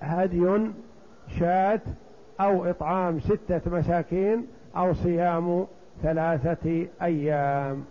هدي 0.00 0.70
شاة 1.28 1.80
أو 2.40 2.64
إطعام 2.64 3.20
ستة 3.20 3.60
مساكين 3.66 4.46
أو 4.76 4.94
صيام 4.94 5.66
ثلاثة 6.02 6.86
أيام. 7.02 7.84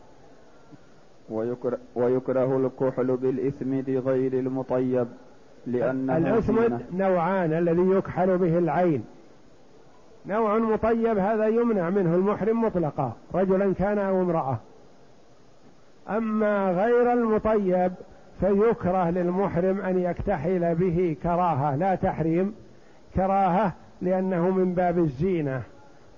ويكره, 1.29 1.77
ويكره 1.95 2.57
الكحل 2.57 3.17
بالإثمد 3.17 3.89
غير 3.89 4.33
المطيب 4.33 5.07
لأنه 5.67 6.17
الأثمد 6.17 6.81
نوعان 6.93 7.53
الذي 7.53 7.89
يكحل 7.89 8.37
به 8.37 8.57
العين. 8.57 9.05
نوع 10.25 10.57
مطيب 10.57 11.17
هذا 11.17 11.47
يمنع 11.47 11.89
منه 11.89 12.15
المحرم 12.15 12.61
مطلقا 12.61 13.13
رجلا 13.33 13.73
كان 13.73 13.97
أو 13.97 14.21
امرأة. 14.21 14.57
أما 16.09 16.71
غير 16.71 17.13
المطيب 17.13 17.91
فيكره 18.39 19.09
للمحرم 19.09 19.81
أن 19.81 19.99
يكتحل 19.99 20.75
به 20.75 21.15
كراهة 21.23 21.75
لا 21.75 21.95
تحريم. 21.95 22.53
كراهة 23.15 23.73
لأنه 24.01 24.49
من 24.49 24.73
باب 24.73 24.97
الزينة 24.99 25.61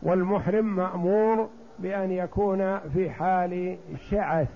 والمحرم 0.04 0.76
مأمور 0.76 1.50
بأن 1.80 2.12
يكون 2.12 2.80
في 2.80 3.10
حال 3.10 3.78
شعث 4.10 4.50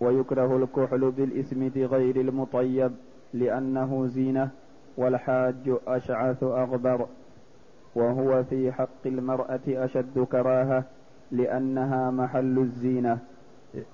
ويكره 0.00 0.56
الكحل 0.56 1.10
بالإسمد 1.10 1.78
غير 1.78 2.16
المطيب 2.16 2.92
لأنه 3.34 4.06
زينة 4.06 4.50
والحاج 4.96 5.76
أشعث 5.86 6.42
أغبر. 6.42 7.06
وهو 7.94 8.44
في 8.44 8.72
حق 8.72 9.06
المرأة 9.06 9.60
أشد 9.68 10.26
كراهة 10.32 10.84
لأنها 11.30 12.10
محل 12.10 12.58
الزينة. 12.58 13.18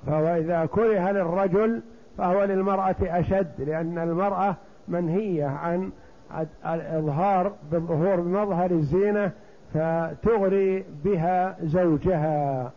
فهو 0.07 0.27
إذا 0.27 0.67
كره 0.67 1.11
للرجل 1.11 1.83
فهو 2.19 2.45
للمرأة 2.45 2.97
أشد 3.03 3.53
لأن 3.59 3.99
المرأة 3.99 4.57
منهية 4.89 5.47
عن 5.47 5.91
الإظهار 6.67 7.53
بالظهور 7.73 8.21
بمظهر 8.21 8.71
الزينة 8.71 9.33
فتغري 9.75 10.85
بها 11.05 11.57
زوجها. 11.63 12.73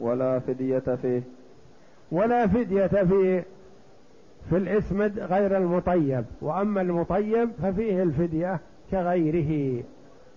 ولا 0.00 0.38
فدية 0.38 0.78
فيه. 0.78 1.22
ولا 2.12 2.46
فدية 2.46 2.86
في 2.86 3.42
في 4.50 4.56
الإثمد 4.56 5.18
غير 5.18 5.56
المطيب. 5.56 6.24
وأما 6.40 6.80
المطيب 6.80 7.50
ففيه 7.62 8.02
الفدية 8.02 8.60
كغيره. 8.90 9.82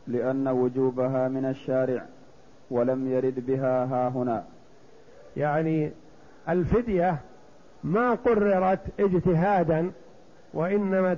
لأن 0.08 0.48
وجوبها 0.48 1.28
من 1.28 1.46
الشارع 1.46 2.06
ولم 2.72 3.12
يرد 3.12 3.46
بها 3.48 3.86
ها 3.86 4.10
هنا. 4.10 4.44
يعني 5.38 5.92
الفدية 6.50 7.18
ما 7.84 8.14
قررت 8.14 8.80
اجتهادا 9.00 9.92
وإنما 10.58 11.18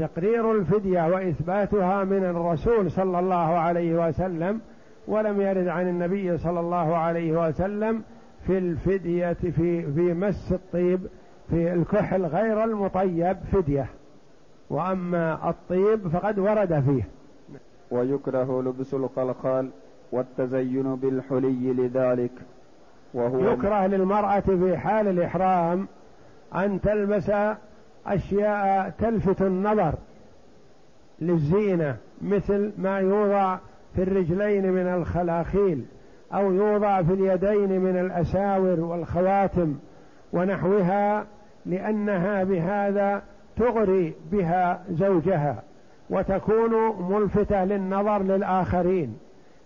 تقرير 0.00 0.52
الفدية 0.52 1.06
وإثباتها 1.06 2.04
من 2.04 2.24
الرسول 2.24 2.90
صلى 2.90 3.18
الله 3.18 3.36
عليه 3.36 4.08
وسلم 4.08 4.60
ولم 5.08 5.40
يرد 5.40 5.68
عن 5.68 5.88
النبي 5.88 6.38
صلى 6.38 6.60
الله 6.60 6.96
عليه 6.96 7.48
وسلم 7.48 8.02
في 8.46 8.58
الفدية 8.58 9.32
في 9.32 9.92
في 9.92 10.14
مس 10.14 10.52
الطيب 10.52 11.00
في 11.50 11.72
الكحل 11.72 12.24
غير 12.26 12.64
المطيب 12.64 13.36
فدية. 13.52 13.86
وأما 14.70 15.50
الطيب 15.50 16.08
فقد 16.08 16.38
ورد 16.38 16.80
فيه. 16.86 17.08
ويكره 17.90 18.62
لبس 18.62 18.94
الخلخال 18.94 19.70
والتزين 20.12 20.94
بالحلي 20.94 21.72
لذلك 21.72 22.32
وهو 23.14 23.52
يكره 23.52 23.86
للمرأة 23.86 24.40
في 24.40 24.76
حال 24.76 25.08
الإحرام 25.08 25.86
أن 26.54 26.80
تلبس 26.80 27.30
أشياء 28.06 28.92
تلفت 28.98 29.42
النظر 29.42 29.94
للزينة 31.20 31.96
مثل 32.22 32.72
ما 32.78 32.98
يوضع 32.98 33.58
في 33.94 34.02
الرجلين 34.02 34.72
من 34.72 34.86
الخلاخيل 34.86 35.84
أو 36.34 36.52
يوضع 36.52 37.02
في 37.02 37.12
اليدين 37.12 37.80
من 37.80 37.96
الأساور 38.00 38.80
والخواتم 38.80 39.76
ونحوها 40.32 41.26
لأنها 41.66 42.44
بهذا 42.44 43.22
تغري 43.56 44.14
بها 44.32 44.80
زوجها 44.90 45.62
وتكون 46.10 47.02
ملفتة 47.12 47.64
للنظر 47.64 48.22
للآخرين. 48.22 49.18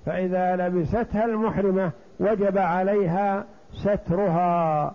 فإذا 0.07 0.57
لبستها 0.57 1.25
المحرمة 1.25 1.91
وجب 2.21 2.59
عليها 2.59 3.45
سترها. 3.73 4.95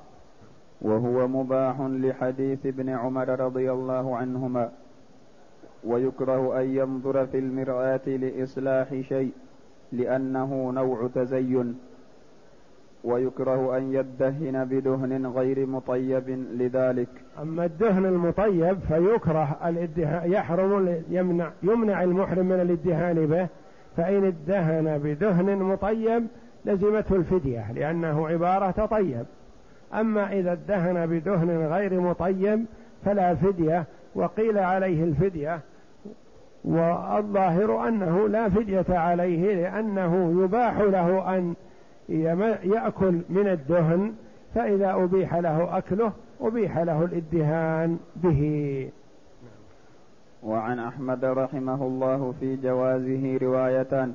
وهو 0.83 1.27
مباح 1.27 1.81
لحديث 1.81 2.65
ابن 2.65 2.89
عمر 2.89 3.39
رضي 3.39 3.71
الله 3.71 4.17
عنهما 4.17 4.71
ويكره 5.83 6.61
أن 6.61 6.65
ينظر 6.65 7.25
في 7.25 7.39
المرآة 7.39 8.07
لإصلاح 8.07 9.01
شيء 9.09 9.31
لأنه 9.91 10.71
نوع 10.71 11.09
تزين. 11.15 11.79
ويكره 13.03 13.77
أن 13.77 13.93
يدهن 13.93 14.65
بدهن 14.65 15.27
غير 15.27 15.65
مطيب 15.65 16.29
لذلك. 16.53 17.09
أما 17.41 17.65
الدهن 17.65 18.05
المطيب 18.05 18.77
فيكره 18.87 19.57
الإدهان 19.65 20.31
يحرم 20.31 21.03
يمنع 21.09 21.51
يمنع 21.63 22.03
المحرم 22.03 22.45
من 22.45 22.61
الإدهان 22.61 23.25
به 23.25 23.47
فإن 23.97 24.25
ادهن 24.25 24.97
بدهن 24.97 25.57
مطيب 25.57 26.27
لزمته 26.65 27.15
الفدية 27.15 27.71
لأنه 27.71 28.27
عبارة 28.27 28.71
تطيب 28.71 29.25
أما 29.93 30.33
إذا 30.33 30.51
ادهن 30.51 31.05
بدهن 31.07 31.67
غير 31.67 32.01
مطيب 32.01 32.65
فلا 33.05 33.35
فدية 33.35 33.85
وقيل 34.15 34.57
عليه 34.57 35.03
الفدية 35.03 35.59
والظاهر 36.65 37.87
أنه 37.87 38.27
لا 38.27 38.49
فدية 38.49 38.85
عليه 38.89 39.55
لأنه 39.55 40.43
يباح 40.43 40.77
له 40.77 41.35
أن 41.35 41.53
يأكل 42.63 43.21
من 43.29 43.47
الدهن 43.47 44.13
فإذا 44.55 44.93
أبيح 44.93 45.35
له 45.35 45.77
أكله 45.77 46.11
أبيح 46.41 46.77
له 46.77 47.03
الإدهان 47.03 47.99
به. 48.15 48.89
وعن 50.43 50.79
أحمد 50.79 51.25
رحمه 51.25 51.83
الله 51.87 52.33
في 52.39 52.55
جوازه 52.55 53.37
روايتان 53.41 54.13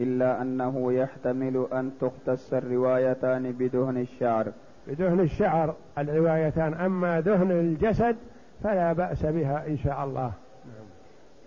إلا 0.00 0.42
أنه 0.42 0.92
يحتمل 0.92 1.66
أن 1.72 1.90
تختص 2.00 2.52
الروايتان 2.52 3.52
بدهن 3.52 3.96
الشعر. 3.96 4.52
بدهن 4.88 5.20
الشعر 5.20 5.74
الروايتان 5.98 6.74
أما 6.74 7.20
دهن 7.20 7.50
الجسد 7.50 8.16
فلا 8.62 8.92
بأس 8.92 9.26
بها 9.26 9.66
إن 9.66 9.76
شاء 9.76 10.04
الله. 10.04 10.32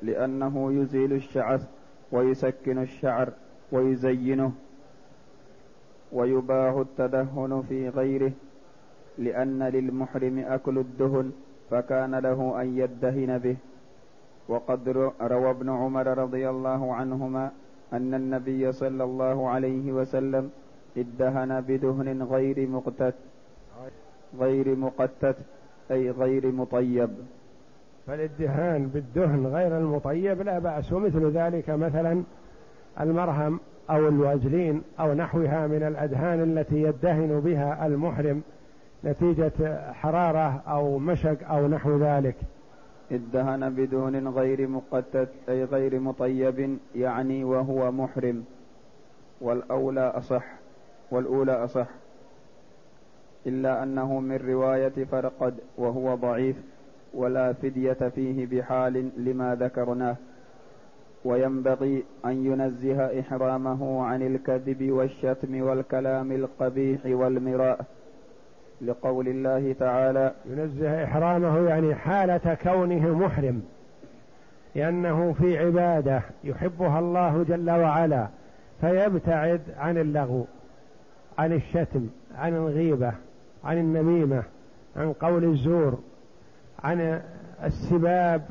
لأنه 0.03 0.73
يزيل 0.73 1.13
الشعث 1.13 1.67
ويسكن 2.11 2.77
الشعر 2.77 3.29
ويزينه 3.71 4.51
ويباه 6.11 6.81
التدهن 6.81 7.63
في 7.69 7.89
غيره 7.89 8.31
لأن 9.17 9.63
للمحرم 9.63 10.39
أكل 10.39 10.77
الدهن 10.77 11.31
فكان 11.71 12.15
له 12.15 12.61
أن 12.61 12.77
يدهن 12.77 13.37
به. 13.37 13.55
وقد 14.47 14.89
روى 15.21 15.49
ابن 15.49 15.69
عمر 15.69 16.17
رضي 16.17 16.49
الله 16.49 16.93
عنهما 16.93 17.51
أن 17.93 18.13
النبي 18.13 18.71
صلى 18.71 19.03
الله 19.03 19.49
عليه 19.49 19.91
وسلم 19.91 20.49
ادهن 20.97 21.62
بدهن 21.62 22.23
غير 22.23 22.67
مقتت 22.67 23.13
غير 24.39 24.75
مقتت 24.75 25.36
أي 25.91 26.12
غير 26.12 26.51
مطيب. 26.51 27.10
فالادهان 28.08 28.88
بالدهن 28.88 29.47
غير 29.47 29.77
المطيب 29.77 30.41
لا 30.41 30.60
بأس 30.60 30.93
ومثل 30.93 31.31
ذلك 31.31 31.69
مثلا 31.69 32.23
المرهم 33.01 33.60
أو 33.89 34.08
الوازلين 34.08 34.81
أو 34.99 35.13
نحوها 35.13 35.67
من 35.67 35.84
الأدهان 35.84 36.43
التي 36.43 36.81
يدهن 36.81 37.39
بها 37.39 37.88
المحرم 37.88 38.41
نتيجة 39.05 39.91
حرارة 39.93 40.62
أو 40.67 40.99
مشق 40.99 41.49
أو 41.49 41.67
نحو 41.67 41.97
ذلك. 41.97 42.36
ادهن 43.12 43.69
بدهن 43.69 44.27
غير 44.27 44.67
مقتت 44.67 45.29
أي 45.49 45.63
غير 45.63 45.99
مطيب 45.99 46.77
يعني 46.95 47.43
وهو 47.43 47.91
محرم. 47.91 48.43
والأولى 49.41 50.01
أصح. 50.01 50.64
والأولى 51.11 51.51
أصح. 51.51 51.87
إلا 53.47 53.83
أنه 53.83 54.19
من 54.19 54.35
رواية 54.35 55.05
فرقد 55.11 55.55
وهو 55.77 56.15
ضعيف 56.15 56.55
ولا 57.13 57.53
فدية 57.53 57.93
فيه 57.93 58.45
بحال 58.45 59.09
لما 59.17 59.55
ذكرناه. 59.55 60.15
وينبغي 61.25 62.03
أن 62.25 62.45
ينزه 62.45 63.19
إحرامه 63.19 64.05
عن 64.05 64.21
الكذب 64.21 64.91
والشتم 64.91 65.61
والكلام 65.61 66.31
القبيح 66.31 66.99
والمراء. 67.05 67.85
لقول 68.81 69.27
الله 69.27 69.75
تعالى 69.79 70.31
ينزه 70.45 71.03
إحرامه 71.03 71.69
يعني 71.69 71.95
حالة 71.95 72.57
كونه 72.63 73.17
محرم. 73.17 73.63
لأنه 74.75 75.33
في 75.33 75.57
عبادة 75.57 76.21
يحبها 76.43 76.99
الله 76.99 77.43
جل 77.43 77.71
وعلا 77.71 78.27
فيبتعد 78.81 79.61
عن 79.77 79.97
اللغو. 79.97 80.45
عن 81.37 81.53
الشتم 81.53 82.07
عن 82.37 82.55
الغيبة 82.55 83.13
عن 83.63 83.77
النميمة 83.77 84.43
عن 84.95 85.13
قول 85.13 85.43
الزور 85.43 85.99
عن 86.83 87.21
السباب 87.63 88.41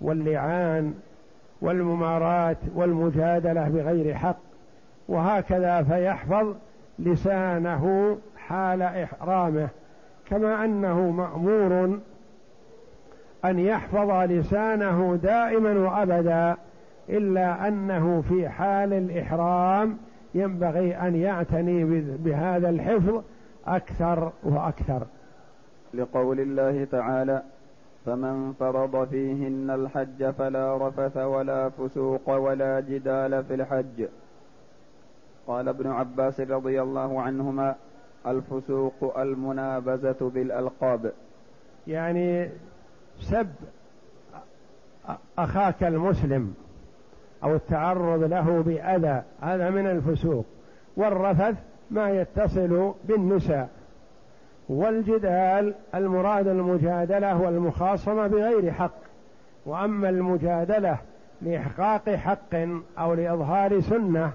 واللعان 0.00 0.94
والممارات 1.60 2.56
والمجادلة 2.74 3.68
بغير 3.68 4.14
حق. 4.14 4.36
وهكذا 5.08 5.82
فيحفظ 5.82 6.54
لسانه 6.98 8.18
حال 8.36 8.82
إحرامه 8.82 9.68
كما 10.28 10.64
أنه 10.64 11.10
مأمور 11.10 11.98
أن 13.44 13.58
يحفظ 13.58 14.10
لسانه 14.10 15.18
دائما 15.22 15.72
وأبدا 15.72 16.56
إلا 17.08 17.68
أنه 17.68 18.24
في 18.28 18.48
حال 18.48 18.92
الإحرام 18.92 19.96
ينبغي 20.34 20.96
أن 20.96 21.16
يعتني 21.16 21.84
بهذا 22.00 22.68
الحفظ 22.68 23.22
أكثر 23.66 24.32
وأكثر. 24.42 25.06
لقول 25.94 26.40
الله 26.40 26.84
تعالى 26.84 27.42
فمن 28.06 28.52
فرض 28.52 29.08
فيهن 29.08 29.70
الحج 29.70 30.30
فلا 30.30 30.88
رفث 30.88 31.16
ولا 31.16 31.68
فسوق 31.68 32.30
ولا 32.30 32.80
جدال 32.80 33.44
في 33.44 33.54
الحج. 33.54 34.08
قال 35.46 35.68
ابن 35.68 35.86
عباس 35.86 36.40
رضي 36.40 36.82
الله 36.82 37.22
عنهما 37.22 37.74
الفسوق 38.26 39.18
المنابزة 39.18 40.30
بالألقاب. 40.34 41.12
يعني 41.86 42.50
سب 43.20 43.48
أخاك 45.38 45.84
المسلم. 45.84 46.54
أو 47.44 47.54
التعرض 47.54 48.22
له 48.22 48.62
بأذى 48.66 49.22
هذا 49.40 49.70
من 49.70 49.86
الفسوق. 49.86 50.44
والرفث 50.96 51.54
ما 51.90 52.10
يتصل 52.10 52.94
بالنساء. 53.04 53.68
والجدال 54.68 55.74
المراد 55.94 56.48
المجادلة 56.48 57.42
والمخاصمة 57.42 58.26
بغير 58.26 58.72
حق. 58.72 59.08
وأما 59.66 60.08
المجادلة 60.08 60.98
لإحقاق 61.42 62.10
حق 62.10 62.54
أو 62.98 63.14
لإظهار 63.14 63.80
سنة 63.80 64.32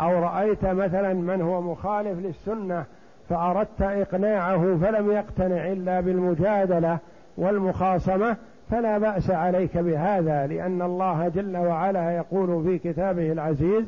أو 0.00 0.22
رأيت 0.22 0.64
مثلا 0.64 1.12
من 1.14 1.42
هو 1.42 1.60
مخالف 1.60 2.18
للسنة 2.18 2.84
فأردت 3.28 3.82
إقناعه 3.82 4.78
فلم 4.82 5.12
يقتنع 5.12 5.72
إلا 5.72 6.00
بالمجادلة 6.00 6.98
والمخاصمة 7.36 8.36
فلا 8.70 8.98
بأس 8.98 9.30
عليك 9.30 9.78
بهذا 9.78 10.46
لأن 10.46 10.82
الله 10.82 11.28
جل 11.28 11.56
وعلا 11.56 12.16
يقول 12.16 12.64
في 12.64 12.78
كتابه 12.78 13.32
العزيز 13.32 13.84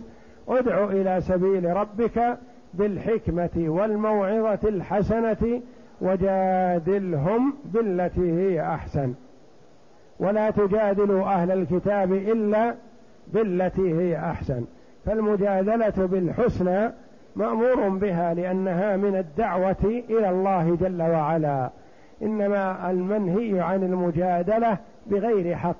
ادع 0.49 0.85
إلى 0.85 1.21
سبيل 1.21 1.77
ربك 1.77 2.38
بالحكمة 2.75 3.51
والموعظة 3.57 4.68
الحسنة 4.68 5.61
وجادلهم 6.01 7.55
بالتي 7.64 8.33
هي 8.33 8.61
أحسن. 8.61 9.14
ولا 10.21 10.51
تجادلوا 10.51 11.25
أهل 11.25 11.51
الكتاب 11.51 12.12
إلا 12.12 12.75
بالتي 13.33 13.95
هي 13.95 14.18
أحسن. 14.18 14.64
فالمجادلة 15.07 16.07
بالحسنى 16.07 16.90
مأمور 17.37 17.88
بها 17.88 18.35
لأنها 18.35 18.97
من 18.97 19.16
الدعوة 19.16 20.03
إلى 20.11 20.31
الله 20.31 20.77
جل 20.81 21.03
وعلا. 21.03 21.71
إنما 22.23 22.91
المنهي 22.91 23.61
عن 23.61 23.83
المجادلة 23.83 24.79
بغير 25.07 25.57
حق 25.57 25.77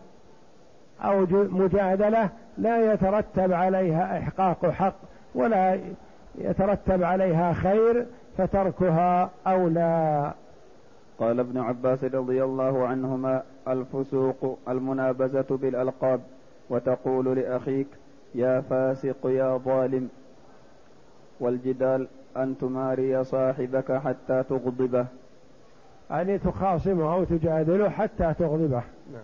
أو 1.01 1.27
مجادلة 1.31 2.31
لا 2.59 2.93
يترتب 2.93 3.53
عليها 3.53 4.19
إحقاق 4.19 4.67
حق 4.67 4.95
ولا 5.35 5.81
يترتب 6.39 7.03
عليها 7.03 7.53
خير 7.53 8.07
فتركها 8.39 9.31
أولى. 9.47 10.33
قال 11.19 11.41
ابن 11.41 11.59
عباس 11.59 12.05
رضي 12.05 12.45
الله 12.45 12.87
عنهما 12.87 13.43
الفسوق 13.69 14.59
المنابزة 14.69 15.47
بالألقاب 15.51 16.21
وتقول 16.71 17.37
لأخيك 17.37 17.87
يا 18.35 18.61
فاسق 18.61 19.27
يا 19.27 19.57
ظالم 19.57 20.09
والجدال 21.41 22.09
أن 22.37 22.59
تماري 22.59 23.25
صاحبك 23.25 23.93
حتى 23.93 24.43
تغضبه. 24.49 25.07
أن 26.13 26.41
تخاصمه 26.41 27.15
أو 27.15 27.25
تجادله 27.25 27.89
حتى 27.89 28.35
تغضبه. 28.39 28.83
نعم. 29.13 29.23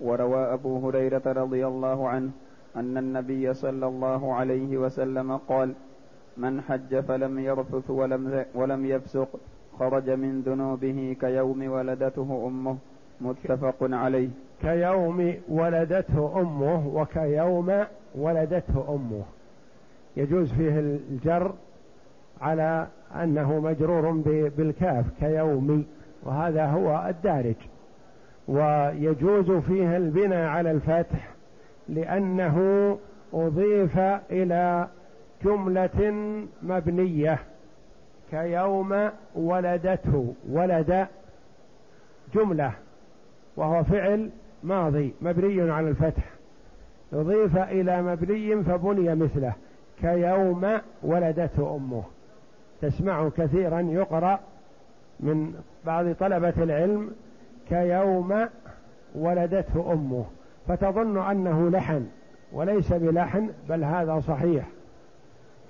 وروى 0.00 0.52
أبو 0.52 0.88
هريرة 0.88 1.22
رضي 1.26 1.66
الله 1.66 2.08
عنه 2.08 2.30
أن 2.76 2.98
النبي 2.98 3.54
صلى 3.54 3.86
الله 3.86 4.34
عليه 4.34 4.76
وسلم 4.76 5.36
قال 5.36 5.72
من 6.36 6.60
حج 6.60 7.00
فلم 7.00 7.38
يرفث 7.38 7.90
ولم, 7.90 8.44
ولم 8.54 8.86
يفسق 8.86 9.28
خرج 9.78 10.10
من 10.10 10.40
ذنوبه 10.40 11.16
كيوم 11.20 11.70
ولدته 11.70 12.44
أمه. 12.46 12.76
متفق 13.20 13.76
عليه. 13.80 14.28
كيوم 14.62 15.34
ولدته 15.48 16.40
أمه 16.40 16.86
وكيوم 16.86 17.84
ولدته 18.14 18.84
أمه. 18.88 19.22
يجوز 20.16 20.52
فيه 20.52 20.78
الجر 20.78 21.52
على 22.42 22.86
أنه 23.14 23.60
مجرور 23.60 24.10
بالكاف 24.56 25.04
كيوم 25.20 25.84
وهذا 26.22 26.66
هو 26.66 27.06
الدارج. 27.08 27.54
ويجوز 28.48 29.50
فيه 29.50 29.96
البناء 29.96 30.48
على 30.48 30.70
الفتح 30.70 31.28
لأنه 31.88 32.58
أضيف 33.32 33.98
إلى 34.30 34.88
جملة 35.44 36.12
مبنية. 36.62 37.38
كيوم 38.30 39.10
ولدته 39.34 40.34
ولد 40.48 41.06
جملة 42.34 42.72
وهو 43.56 43.84
فعل 43.84 44.30
ماضي 44.62 45.14
مبني 45.20 45.70
على 45.70 45.88
الفتح. 45.88 46.24
أضيف 47.12 47.56
إلى 47.56 48.02
مبني 48.02 48.62
فبني 48.62 49.14
مثله. 49.14 49.52
كيوم 50.00 50.78
ولدته 51.02 51.76
أمه. 51.76 52.02
تسمع 52.82 53.28
كثيرا 53.28 53.80
يقرأ 53.80 54.40
من 55.20 55.54
بعض 55.86 56.12
طلبة 56.12 56.54
العلم 56.62 57.10
كيوم 57.68 58.48
ولدته 59.14 59.92
أمه 59.92 60.24
فتظن 60.68 61.18
أنه 61.18 61.70
لحن 61.70 62.06
وليس 62.52 62.92
بلحن 62.92 63.50
بل 63.68 63.84
هذا 63.84 64.20
صحيح. 64.20 64.68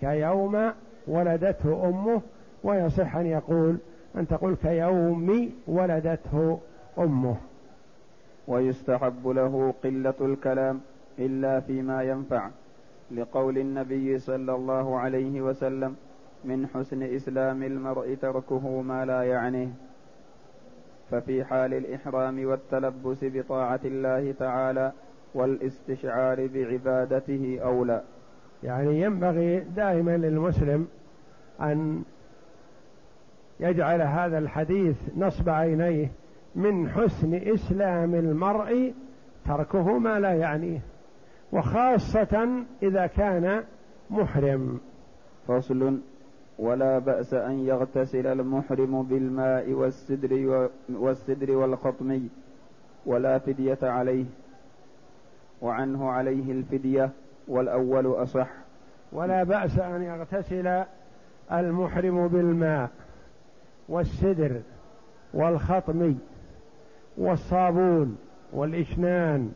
كيوم 0.00 0.72
ولدته 1.06 1.88
أمه 1.88 2.20
ويصح 2.64 3.16
أن 3.16 3.26
يقول 3.26 3.76
أن 4.16 4.28
تقول 4.28 4.54
كيوم 4.54 5.50
ولدته 5.66 6.58
أمه. 6.98 7.36
ويستحب 8.48 9.28
له 9.28 9.74
قلة 9.84 10.14
الكلام 10.20 10.80
إلا 11.18 11.60
فيما 11.60 12.02
ينفع 12.02 12.48
لقول 13.10 13.58
النبي 13.58 14.18
صلى 14.18 14.54
الله 14.54 14.98
عليه 14.98 15.40
وسلم 15.40 15.96
من 16.44 16.66
حسن 16.66 17.02
إسلام 17.02 17.62
المرء 17.62 18.14
تركه 18.14 18.82
ما 18.82 19.04
لا 19.04 19.22
يعنيه. 19.22 19.68
ففي 21.10 21.44
حال 21.44 21.74
الإحرام 21.74 22.46
والتلبس 22.46 23.18
بطاعة 23.22 23.80
الله 23.84 24.32
تعالى 24.32 24.92
والاستشعار 25.34 26.46
بعبادته 26.46 27.58
أولى. 27.62 28.02
يعني 28.62 29.00
ينبغي 29.00 29.60
دائما 29.60 30.16
للمسلم 30.16 30.88
أن 31.60 32.02
يجعل 33.60 34.02
هذا 34.02 34.38
الحديث 34.38 34.96
نصب 35.16 35.48
عينيه 35.48 36.10
من 36.54 36.88
حسن 36.88 37.34
إسلام 37.34 38.14
المرء 38.14 38.94
تركه 39.46 39.98
ما 39.98 40.20
لا 40.20 40.32
يعنيه 40.32 40.80
وخاصة 41.52 42.64
إذا 42.82 43.06
كان 43.06 43.64
محرم. 44.10 44.80
فصل 45.48 45.98
ولا 46.62 46.98
بأس 46.98 47.34
أن 47.34 47.58
يغتسل 47.66 48.26
المحرم 48.26 49.02
بالماء 49.02 49.70
والسدر 49.70 50.68
والسدر 50.88 51.56
والخطمي 51.56 52.28
ولا 53.06 53.38
فدية 53.38 53.78
عليه 53.82 54.24
وعنه 55.62 56.10
عليه 56.10 56.52
الفدية 56.52 57.10
والأول 57.48 58.06
أصح. 58.06 58.48
ولا 59.12 59.42
بأس 59.44 59.78
أن 59.78 60.02
يغتسل 60.02 60.84
المحرم 61.52 62.28
بالماء 62.28 62.90
والسدر 63.88 64.60
والخطمي 65.34 66.16
والصابون 67.18 68.18
والإشنان 68.52 69.52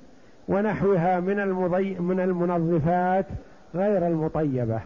ونحوها 0.49 1.21
من 1.21 1.41
المضي 1.41 1.95
من 1.99 2.21
المنظفات 2.21 3.27
غير 3.75 4.07
المطيبة. 4.07 4.81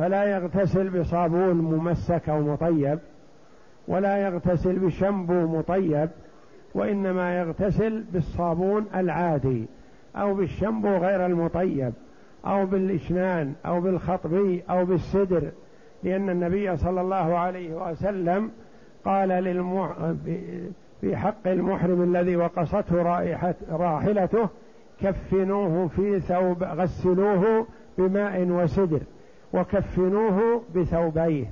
فلا 0.00 0.24
يغتسل 0.24 1.00
بصابون 1.00 1.54
ممسك 1.54 2.28
أو 2.28 2.40
مطيب 2.40 2.98
ولا 3.88 4.16
يغتسل 4.16 4.78
بشامبو 4.78 5.58
مطيب 5.58 6.08
وإنما 6.74 7.38
يغتسل 7.38 8.04
بالصابون 8.12 8.86
العادي 8.94 9.66
أو 10.16 10.34
بالشامبو 10.34 10.88
غير 10.88 11.26
المطيب 11.26 11.92
أو 12.46 12.66
بالإشنان 12.66 13.52
أو 13.66 13.80
بالخطبي 13.80 14.62
أو 14.70 14.84
بالسدر 14.84 15.50
لأن 16.02 16.30
النبي 16.30 16.76
صلى 16.76 17.00
الله 17.00 17.38
عليه 17.38 17.90
وسلم 17.90 18.50
قال 19.04 19.28
للمح... 19.28 19.92
في 21.00 21.16
حق 21.16 21.46
المحرم 21.46 22.02
الذي 22.02 22.36
وقصته 22.36 23.02
رائحة 23.02 23.54
راحلته 23.70 24.48
كفنوه 25.00 25.88
في 25.88 26.20
ثوب 26.20 26.62
غسلوه 26.62 27.66
بماء 27.98 28.46
وسدر. 28.50 29.00
وكفنوه 29.54 30.62
بثوبيه. 30.76 31.50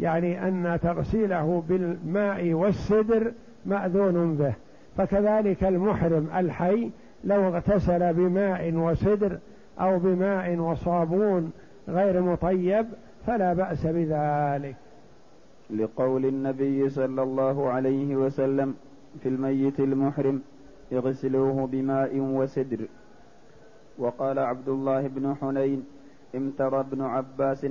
يعني 0.00 0.48
أن 0.48 0.78
تغسيله 0.82 1.62
بالماء 1.68 2.52
والسدر 2.52 3.32
مأذون 3.66 4.36
به. 4.36 4.54
فكذلك 4.96 5.64
المحرم 5.64 6.28
الحي 6.36 6.90
لو 7.24 7.48
اغتسل 7.48 8.14
بماء 8.14 8.72
وسدر 8.74 9.38
أو 9.80 9.98
بماء 9.98 10.56
وصابون 10.56 11.52
غير 11.88 12.22
مطيب 12.22 12.86
فلا 13.26 13.52
بأس 13.52 13.86
بذلك. 13.86 14.76
لقول 15.70 16.26
النبي 16.26 16.88
صلى 16.88 17.22
الله 17.22 17.70
عليه 17.70 18.16
وسلم 18.16 18.74
في 19.22 19.28
الميت 19.28 19.80
المحرم 19.80 20.42
اغسلوه 20.92 21.66
بماء 21.66 22.16
وسدر. 22.18 22.78
وقال 23.98 24.38
عبد 24.38 24.68
الله 24.68 25.06
بن 25.06 25.34
حنين 25.40 25.84
امترى 26.34 26.80
ابن 26.80 27.02
عباس 27.02 27.64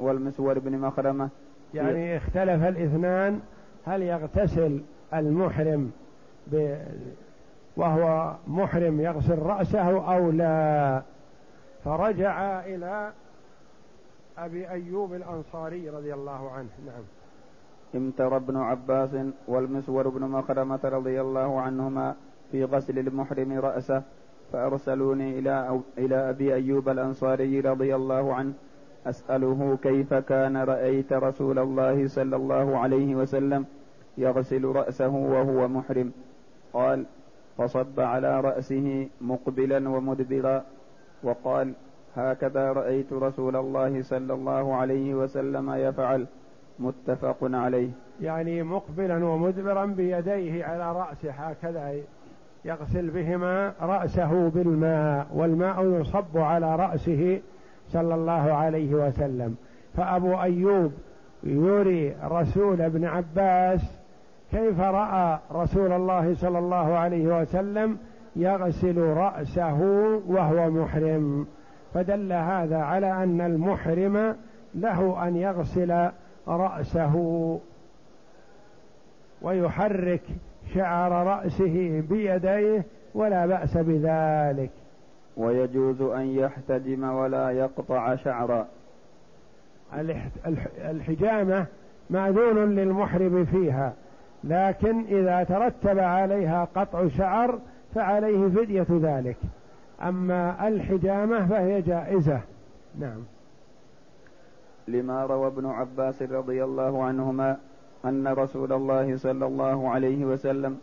والمسور 0.00 0.58
بن 0.58 0.78
مخرمة. 0.78 1.28
يعني 1.74 2.16
اختلف 2.16 2.64
الاثنان 2.64 3.40
هل 3.86 4.02
يغتسل 4.02 4.82
المحرم 5.14 5.90
ب 6.46 6.76
وهو 7.76 8.34
محرم 8.46 9.00
يغسل 9.00 9.38
رأسه 9.38 10.14
أو 10.14 10.30
لا؟ 10.30 11.02
فرجع 11.84 12.60
إلى 12.60 13.12
أبي 14.38 14.70
أيوب 14.70 15.14
الأنصاري 15.14 15.90
رضي 15.90 16.14
الله 16.14 16.50
عنه. 16.50 16.68
نعم. 16.86 17.02
امتر 17.94 18.36
ابن 18.36 18.56
عباس 18.56 19.10
والمسور 19.48 20.08
بن 20.08 20.22
مخرمة 20.22 20.80
رضي 20.84 21.20
الله 21.20 21.60
عنهما 21.60 22.14
في 22.52 22.64
غسل 22.64 22.98
المحرم 22.98 23.52
رأسه. 23.52 24.02
فأرسلوني 24.52 25.38
إلى 25.38 25.80
إلى 25.98 26.30
أبي 26.30 26.54
أيوب 26.54 26.88
الأنصاري 26.88 27.60
رضي 27.60 27.94
الله 27.94 28.34
عنه 28.34 28.52
أسأله 29.06 29.78
كيف 29.82 30.14
كان 30.14 30.56
رأيت 30.56 31.12
رسول 31.12 31.58
الله 31.58 32.08
صلى 32.08 32.36
الله 32.36 32.78
عليه 32.78 33.14
وسلم 33.14 33.64
يغسل 34.18 34.64
رأسه 34.64 35.08
وهو 35.08 35.68
محرم؟ 35.68 36.12
قال 36.72 37.04
فصب 37.58 38.00
على 38.00 38.40
رأسه 38.40 39.08
مقبلا 39.20 39.88
ومدبرا 39.88 40.64
وقال 41.22 41.72
هكذا 42.16 42.72
رأيت 42.72 43.12
رسول 43.12 43.56
الله 43.56 44.02
صلى 44.02 44.34
الله 44.34 44.74
عليه 44.74 45.14
وسلم 45.14 45.70
يفعل. 45.70 46.26
متفق 46.78 47.38
عليه. 47.42 47.90
يعني 48.20 48.62
مقبلا 48.62 49.24
ومدبرا 49.24 49.86
بيديه 49.86 50.64
على 50.64 50.92
رأسه 50.92 51.30
هكذا 51.30 51.94
يغسل 52.64 53.10
بهما 53.10 53.72
رأسه 53.80 54.48
بالماء 54.48 55.26
والماء 55.34 55.84
يصب 56.00 56.38
على 56.38 56.76
رأسه 56.76 57.40
صلى 57.88 58.14
الله 58.14 58.52
عليه 58.52 58.94
وسلم. 58.94 59.56
فأبو 59.96 60.40
أيوب 60.40 60.92
يري 61.44 62.16
رسول 62.24 62.80
ابن 62.80 63.04
عباس 63.04 63.80
كيف 64.50 64.80
رأى 64.80 65.38
رسول 65.52 65.92
الله 65.92 66.34
صلى 66.34 66.58
الله 66.58 66.96
عليه 66.96 67.40
وسلم 67.40 67.98
يغسل 68.36 68.98
رأسه 68.98 69.80
وهو 70.26 70.70
محرم؟ 70.70 71.46
فدل 71.94 72.32
هذا 72.32 72.78
على 72.78 73.12
أن 73.12 73.40
المحرم 73.40 74.36
له 74.74 75.28
أن 75.28 75.36
يغسل 75.36 76.10
رأسه 76.48 77.14
ويحرك 79.42 80.22
شعر 80.74 81.26
رأسه 81.26 82.02
بيديه 82.08 82.84
ولا 83.14 83.46
بأس 83.46 83.76
بذلك. 83.76 84.70
ويجوز 85.36 86.00
أن 86.00 86.26
يحتجم 86.26 87.04
ولا 87.04 87.50
يقطع 87.50 88.16
شعرا. 88.16 88.66
الحجامة 90.78 91.66
معذول 92.10 92.76
للمحرم 92.76 93.44
فيها 93.44 93.92
لكن 94.44 95.04
إذا 95.04 95.44
ترتب 95.44 95.98
عليها 95.98 96.68
قطع 96.74 97.08
شعر 97.08 97.58
فعليه 97.94 98.48
فدية 98.48 98.86
ذلك. 98.90 99.36
أما 100.02 100.68
الحجامة 100.68 101.46
فهي 101.46 101.82
جائزة. 101.82 102.40
نعم. 102.98 103.22
لما 104.88 105.26
روى 105.26 105.46
ابن 105.46 105.66
عباس 105.66 106.22
رضي 106.22 106.64
الله 106.64 107.04
عنهما 107.04 107.56
أن 108.04 108.28
رسول 108.28 108.72
الله 108.72 109.16
صلى 109.16 109.46
الله 109.46 109.88
عليه 109.88 110.24
وسلم 110.24 110.78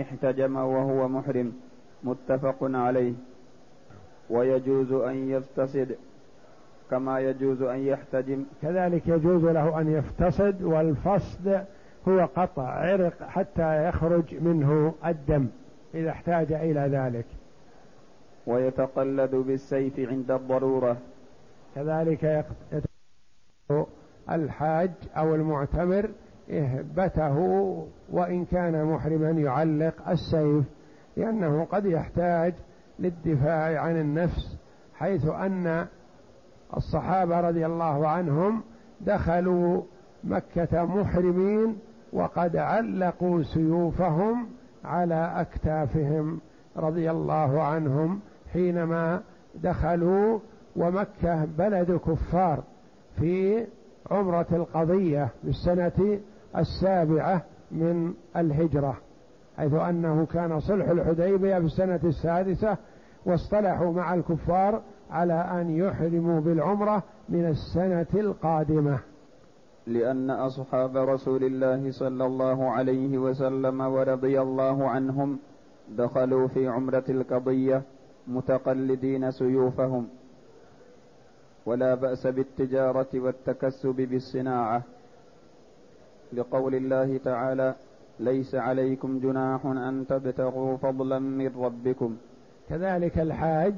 احتجم 0.00 0.56
وهو 0.56 1.08
محرم 1.08 1.52
متفق 2.04 2.56
عليه. 2.62 3.12
ويجوز 4.30 4.92
أن 4.92 5.30
يفتصد 5.30 5.96
كما 6.90 7.20
يجوز 7.20 7.62
أن 7.62 7.78
يحتجم. 7.78 8.44
كذلك 8.62 9.08
يجوز 9.08 9.44
له 9.44 9.80
أن 9.80 9.92
يفتصد 9.92 10.62
والفصد 10.62 11.64
هو 12.08 12.28
قطع 12.36 12.68
عرق 12.68 13.22
حتى 13.22 13.88
يخرج 13.88 14.34
منه 14.40 14.94
الدم 15.06 15.46
إذا 15.94 16.10
احتاج 16.10 16.52
إلى 16.52 16.80
ذلك. 16.80 17.26
ويتقلد 18.46 19.34
بالسيف 19.34 20.00
عند 20.00 20.30
الضرورة. 20.30 20.96
كذلك 21.74 22.46
الحاج 24.30 24.90
أو 25.16 25.34
المعتمر 25.34 26.10
إهبته 26.50 27.38
وإن 28.12 28.44
كان 28.44 28.84
محرما 28.84 29.30
يعلق 29.30 30.08
السيف 30.08 30.64
لأنه 31.16 31.64
قد 31.64 31.86
يحتاج 31.86 32.54
للدفاع 32.98 33.80
عن 33.80 34.00
النفس 34.00 34.56
حيث 34.94 35.26
أن 35.26 35.86
الصحابة 36.76 37.40
رضي 37.40 37.66
الله 37.66 38.08
عنهم 38.08 38.62
دخلوا 39.00 39.82
مكة 40.24 40.84
محرمين 40.84 41.76
وقد 42.12 42.56
علقوا 42.56 43.42
سيوفهم 43.42 44.48
على 44.84 45.32
أكتافهم 45.36 46.40
رضي 46.76 47.10
الله 47.10 47.62
عنهم 47.62 48.20
حينما 48.52 49.20
دخلوا 49.54 50.38
ومكة 50.76 51.44
بلد 51.44 52.00
كفار 52.06 52.62
في 53.20 53.66
عمرة 54.10 54.46
القضية 54.52 55.28
في 55.42 55.48
السنة 55.48 56.18
السابعة 56.56 57.42
من 57.70 58.14
الهجرة 58.36 58.98
حيث 59.56 59.74
أنه 59.74 60.26
كان 60.26 60.60
صلح 60.60 60.88
الحديبية 60.88 61.58
في 61.58 61.64
السنة 61.64 62.00
السادسة 62.04 62.76
واصطلحوا 63.26 63.92
مع 63.92 64.14
الكفار 64.14 64.82
على 65.10 65.32
أن 65.32 65.76
يحرموا 65.76 66.40
بالعمرة 66.40 67.02
من 67.28 67.46
السنة 67.46 68.06
القادمة. 68.14 68.98
لأن 69.86 70.30
أصحاب 70.30 70.96
رسول 70.96 71.44
الله 71.44 71.90
صلى 71.90 72.26
الله 72.26 72.70
عليه 72.70 73.18
وسلم 73.18 73.80
ورضي 73.80 74.40
الله 74.40 74.88
عنهم 74.88 75.38
دخلوا 75.88 76.48
في 76.48 76.68
عمرة 76.68 77.04
القضية 77.08 77.82
متقلدين 78.26 79.30
سيوفهم 79.30 80.08
ولا 81.66 81.94
بأس 81.94 82.26
بالتجارة 82.26 83.08
والتكسب 83.14 83.96
بالصناعة. 83.96 84.82
لقول 86.32 86.74
الله 86.74 87.20
تعالى 87.24 87.74
ليس 88.20 88.54
عليكم 88.54 89.18
جناح 89.18 89.66
أن 89.66 90.04
تبتغوا 90.08 90.76
فضلا 90.76 91.18
من 91.18 91.50
ربكم. 91.62 92.16
كذلك 92.68 93.18
الحاج 93.18 93.74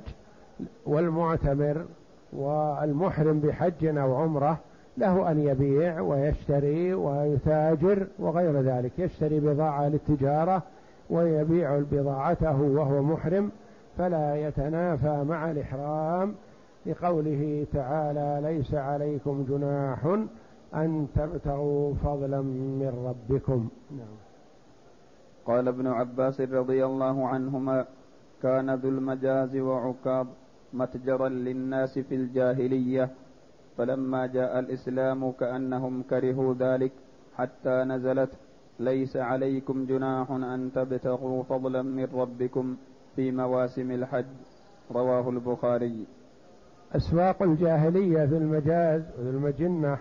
والمعتمر 0.87 1.85
والمحرم 2.33 3.41
بحج 3.41 3.87
أو 3.87 4.17
عمرة 4.17 4.59
له 4.99 5.31
أن 5.31 5.41
يبيع 5.41 6.01
ويشتري 6.01 6.95
ويتاجر 6.95 8.07
وغير 8.19 8.61
ذلك. 8.61 8.93
يشتري 8.99 9.41
بضاعة 9.41 9.89
للتجارة 9.89 10.63
ويبيع 11.11 11.79
بضاعته 11.93 12.61
وهو 12.63 13.03
محرم 13.03 13.51
فلا 13.99 14.49
يتنافى 14.49 15.25
مع 15.29 15.51
الإحرام 15.51 16.35
لقوله 16.87 17.67
تعالى 17.73 18.41
ليس 18.43 18.75
عليكم 18.75 19.45
جناح 19.49 20.19
أن 20.75 21.07
تبتغوا 21.15 21.95
فضلا 21.95 22.41
من 22.43 22.93
ربكم. 23.07 23.69
نعم. 23.91 24.17
قال 25.47 25.69
ابن 25.69 25.87
عباس 25.87 26.41
رضي 26.41 26.85
الله 26.85 27.29
عنهما 27.29 27.87
كان 28.43 28.75
ذو 28.75 28.89
المجاز 28.89 29.57
وعكاظ 29.57 30.27
متجرا 30.73 31.29
للناس 31.29 31.99
في 31.99 32.15
الجاهلية 32.15 33.11
فلما 33.77 34.27
جاء 34.27 34.59
الإسلام 34.59 35.33
كأنهم 35.33 36.03
كرهوا 36.11 36.55
ذلك 36.55 36.93
حتى 37.37 37.85
نزلت 37.85 38.31
ليس 38.79 39.17
عليكم 39.17 39.87
جناح 39.87 40.31
أن 40.31 40.71
تبتغوا 40.75 41.43
فضلا 41.43 41.83
من 41.83 42.09
ربكم 42.15 42.77
في 43.17 43.33
مواسم 43.33 43.91
الحج. 43.91 44.27
رواه 44.93 45.29
البخاري. 45.31 46.07
أسواق 46.93 47.43
الجاهلية 47.43 48.27
في 48.27 48.37
المجاز 48.37 49.03
وفي 49.19 49.31
المجنة 49.31 49.99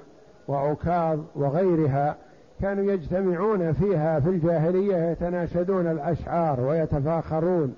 وعكاظ 0.50 1.20
وغيرها 1.36 2.16
كانوا 2.62 2.92
يجتمعون 2.92 3.74
فيها 3.74 4.20
في 4.20 4.30
الجاهلية 4.30 5.12
يتناشدون 5.12 5.88
الأشعار 5.88 6.62
ويتفاخرون 6.62 7.76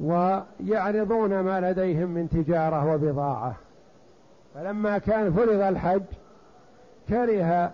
ويعرضون 0.00 1.40
ما 1.40 1.70
لديهم 1.70 2.08
من 2.10 2.28
تجارة 2.28 2.94
وبضاعة. 2.94 3.54
فلما 4.54 4.98
كان 4.98 5.32
فرض 5.32 5.60
الحج 5.60 6.02
كره 7.08 7.72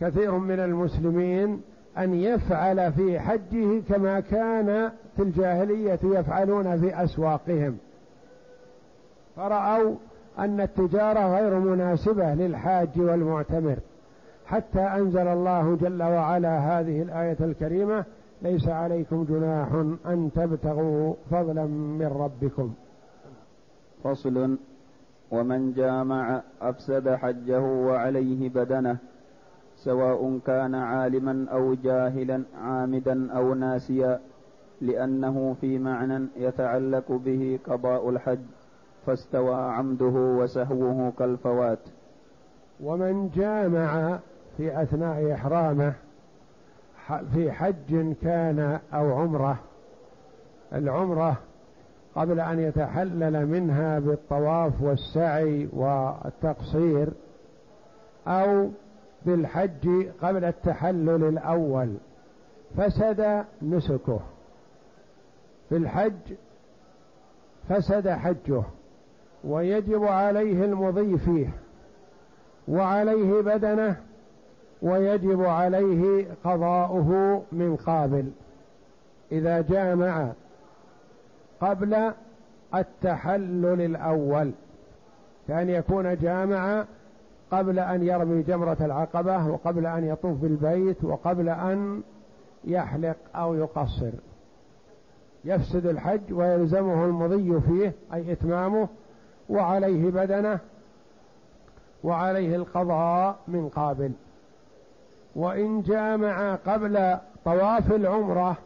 كثير 0.00 0.32
من 0.32 0.60
المسلمين 0.60 1.62
أن 1.98 2.14
يفعل 2.14 2.92
في 2.92 3.20
حجه 3.20 3.80
كما 3.88 4.20
كان 4.20 4.90
في 5.16 5.22
الجاهلية 5.22 5.98
يفعلون 6.02 6.80
في 6.80 7.04
أسواقهم. 7.04 7.78
فرأوا 9.36 9.94
أن 10.38 10.60
التجارة 10.60 11.36
غير 11.36 11.58
مناسبة 11.58 12.34
للحاج 12.34 12.88
والمعتمر. 12.96 13.76
حتى 14.46 14.80
أنزل 14.80 15.28
الله 15.28 15.76
جل 15.76 16.02
وعلا 16.02 16.58
هذه 16.58 17.02
الآية 17.02 17.36
الكريمة 17.40 18.04
ليس 18.42 18.68
عليكم 18.68 19.24
جناح 19.24 19.72
أن 20.06 20.30
تبتغوا 20.34 21.14
فضلا 21.30 21.64
من 21.66 22.06
ربكم. 22.06 22.74
فصل 24.04 24.58
ومن 25.30 25.72
جامع 25.72 26.42
أفسد 26.62 27.08
حجه 27.08 27.60
وعليه 27.60 28.48
بدنه 28.48 28.96
سواء 29.76 30.38
كان 30.46 30.74
عالما 30.74 31.46
أو 31.52 31.74
جاهلا 31.74 32.42
عامدا 32.62 33.32
أو 33.32 33.54
ناسيا 33.54 34.20
لأنه 34.80 35.56
في 35.60 35.78
معنى 35.78 36.26
يتعلق 36.36 37.12
به 37.12 37.58
قضاء 37.66 38.10
الحج. 38.10 38.38
فاستوى 39.06 39.54
عمده 39.54 40.36
وسهوه 40.38 41.12
كالفوات. 41.18 41.78
ومن 42.80 43.30
جامع 43.34 44.18
في 44.56 44.82
أثناء 44.82 45.34
إحرامه 45.34 45.94
في 47.34 47.52
حج 47.52 48.14
كان 48.22 48.80
أو 48.94 49.14
عمرة 49.14 49.58
العمرة 50.72 51.36
قبل 52.14 52.40
أن 52.40 52.58
يتحلل 52.58 53.46
منها 53.46 53.98
بالطواف 53.98 54.82
والسعي 54.82 55.68
والتقصير 55.72 57.08
أو 58.26 58.68
بالحج 59.26 60.08
قبل 60.22 60.44
التحلل 60.44 61.24
الأول 61.24 61.94
فسد 62.76 63.44
نسكه. 63.62 64.20
في 65.68 65.76
الحج 65.76 66.34
فسد 67.68 68.08
حجه. 68.08 68.62
ويجب 69.46 70.04
عليه 70.04 70.64
المضي 70.64 71.18
فيه 71.18 71.48
وعليه 72.68 73.40
بدنه 73.40 73.96
ويجب 74.82 75.44
عليه 75.44 76.26
قضاؤه 76.44 77.42
من 77.52 77.76
قابل. 77.76 78.30
إذا 79.32 79.60
جامع 79.60 80.32
قبل 81.60 82.12
التحلل 82.74 83.80
الأول 83.80 84.50
كان 85.48 85.70
يكون 85.70 86.16
جامع 86.16 86.84
قبل 87.50 87.78
أن 87.78 88.02
يرمي 88.02 88.42
جمرة 88.42 88.76
العقبة 88.80 89.46
وقبل 89.48 89.86
أن 89.86 90.04
يطوف 90.04 90.38
بالبيت 90.38 91.04
وقبل 91.04 91.48
أن 91.48 92.02
يحلق 92.64 93.16
أو 93.34 93.54
يقصر. 93.54 94.10
يفسد 95.44 95.86
الحج 95.86 96.32
ويلزمه 96.32 97.04
المضي 97.04 97.60
فيه 97.60 97.92
أي 98.14 98.32
إتمامه 98.32 98.88
وعليه 99.48 100.10
بدنه 100.10 100.58
وعليه 102.04 102.56
القضاء 102.56 103.36
من 103.48 103.68
قابل. 103.68 104.12
وإن 105.36 105.82
جامع 105.82 106.54
قبل 106.54 107.16
طواف 107.44 107.92
العمرة 107.92 108.56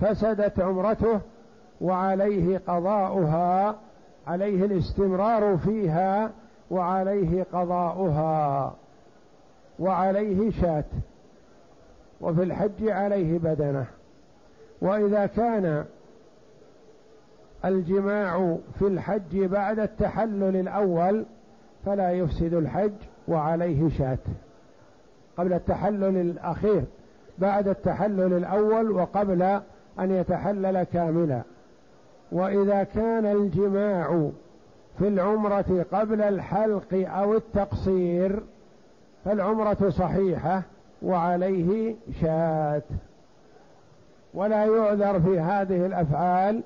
فسدت 0.00 0.60
عمرته 0.60 1.20
وعليه 1.80 2.60
قضاؤها 2.66 3.76
عليه 4.26 4.64
الاستمرار 4.64 5.56
فيها 5.56 6.30
وعليه 6.70 7.46
قضاؤها 7.52 8.74
وعليه 9.78 10.50
شاة 10.50 10.84
وفي 12.20 12.42
الحج 12.42 12.88
عليه 12.88 13.38
بدنه. 13.38 13.86
وإذا 14.80 15.26
كان 15.26 15.84
الجماع 17.64 18.56
في 18.78 18.86
الحج 18.86 19.44
بعد 19.44 19.78
التحلل 19.78 20.56
الأول 20.56 21.24
فلا 21.86 22.12
يفسد 22.12 22.54
الحج 22.54 22.92
وعليه 23.28 23.88
شاة 23.98 24.18
قبل 25.36 25.52
التحلل 25.52 26.16
الأخير 26.16 26.84
بعد 27.38 27.68
التحلل 27.68 28.32
الأول 28.32 28.90
وقبل 28.90 29.42
أن 30.00 30.10
يتحلل 30.10 30.82
كاملا. 30.82 31.42
وإذا 32.32 32.82
كان 32.82 33.26
الجماع 33.26 34.30
في 34.98 35.08
العمرة 35.08 35.86
قبل 35.92 36.22
الحلق 36.22 36.94
أو 36.94 37.36
التقصير 37.36 38.42
فالعمرة 39.24 39.90
صحيحة 39.90 40.62
وعليه 41.02 41.94
شاة 42.20 42.82
ولا 44.34 44.64
يعذر 44.64 45.20
في 45.20 45.40
هذه 45.40 45.86
الأفعال 45.86 46.62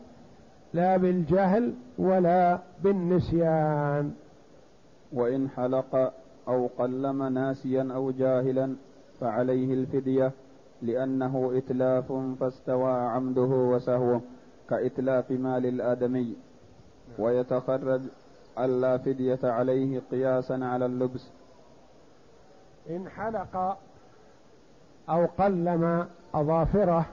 لا 0.77 0.97
بالجهل 0.97 1.75
ولا 1.99 2.59
بالنسيان. 2.83 4.15
وإن 5.13 5.49
حلق 5.57 6.13
أو 6.49 6.67
قلم 6.79 7.23
ناسيا 7.23 7.89
أو 7.95 8.11
جاهلا 8.11 8.77
فعليه 9.21 9.75
الفدية 9.75 10.33
لأنه 10.83 11.53
إتلاف 11.59 12.13
فاستوى 12.41 12.93
عمده 12.93 13.53
وسهوه 13.73 14.21
كإتلاف 14.71 15.31
مال 15.31 15.67
الآدمي. 15.67 16.37
ويتخرج 17.19 18.03
ألا 18.59 18.99
فدية 18.99 19.39
عليه 19.45 20.03
قياسا 20.11 20.55
على 20.63 20.87
اللبس. 20.87 21.25
إن 22.91 23.09
حلق 23.09 23.79
أو 25.09 25.27
قلم 25.39 26.07
أظافره 26.35 27.07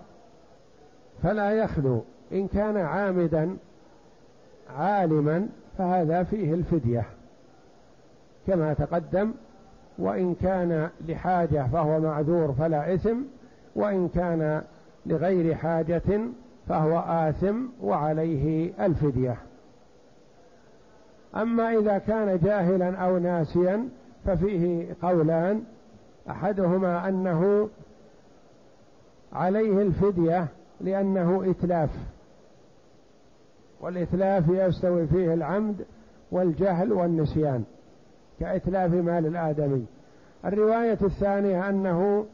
فلا 1.23 1.51
يخلو 1.51 2.03
إن 2.33 2.47
كان 2.47 2.77
عامدا 2.77 3.57
عالما 4.77 5.47
فهذا 5.77 6.23
فيه 6.23 6.53
الفدية 6.53 7.05
كما 8.47 8.73
تقدم 8.73 9.31
وإن 9.97 10.35
كان 10.35 10.89
لحاجة 11.07 11.67
فهو 11.73 11.99
معذور 11.99 12.53
فلا 12.53 12.93
إثم 12.93 13.17
وإن 13.75 14.09
كان 14.09 14.61
لغير 15.05 15.55
حاجة 15.55 16.19
فهو 16.67 16.99
آثم 16.99 17.55
وعليه 17.81 18.73
الفدية. 18.85 19.37
أما 21.35 21.77
إذا 21.77 21.97
كان 21.97 22.39
جاهلا 22.43 22.97
أو 22.97 23.17
ناسيا 23.17 23.89
ففيه 24.25 24.95
قولان 25.01 25.63
أحدهما 26.29 27.09
أنه 27.09 27.69
عليه 29.33 29.81
الفدية 29.81 30.47
لأنه 30.81 31.51
إتلاف. 31.51 31.89
والإتلاف 33.83 34.43
يستوي 34.49 35.07
فيه 35.07 35.33
العمد 35.33 35.85
والجهل 36.31 36.93
والنسيان 36.93 37.63
كإتلاف 38.39 38.91
مال 38.91 39.25
الآدمي. 39.25 39.85
الرواية 40.45 40.97
الثانية 41.01 41.69
أنه 41.69 42.25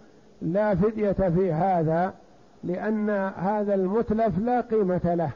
لا 0.41 0.76
فدية 0.76 1.12
في 1.12 1.54
هذا 1.54 2.14
لأن 2.64 3.10
هذا 3.38 3.74
المتلف 3.74 4.39
لا 4.39 4.62
قيمة 4.62 5.14
له 5.16 5.32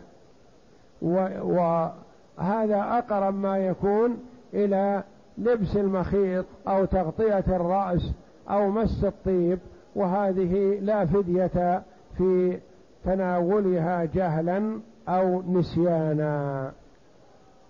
وهذا 1.42 2.82
أقرب 2.98 3.36
ما 3.36 3.58
يكون 3.58 4.18
إلى 4.54 5.04
لبس 5.38 5.76
المخيط 5.76 6.46
أو 6.68 6.86
تغطية 6.86 7.46
الرأس 7.48 8.12
أو 8.50 8.70
مس 8.70 9.04
الطيب 9.04 9.60
وهذه 9.96 10.80
لا 10.82 11.06
فدية 11.06 11.84
في 12.18 12.60
تناولها 13.06 14.06
جهلا 14.06 14.80
أو 15.08 15.42
نسيانا. 15.42 16.72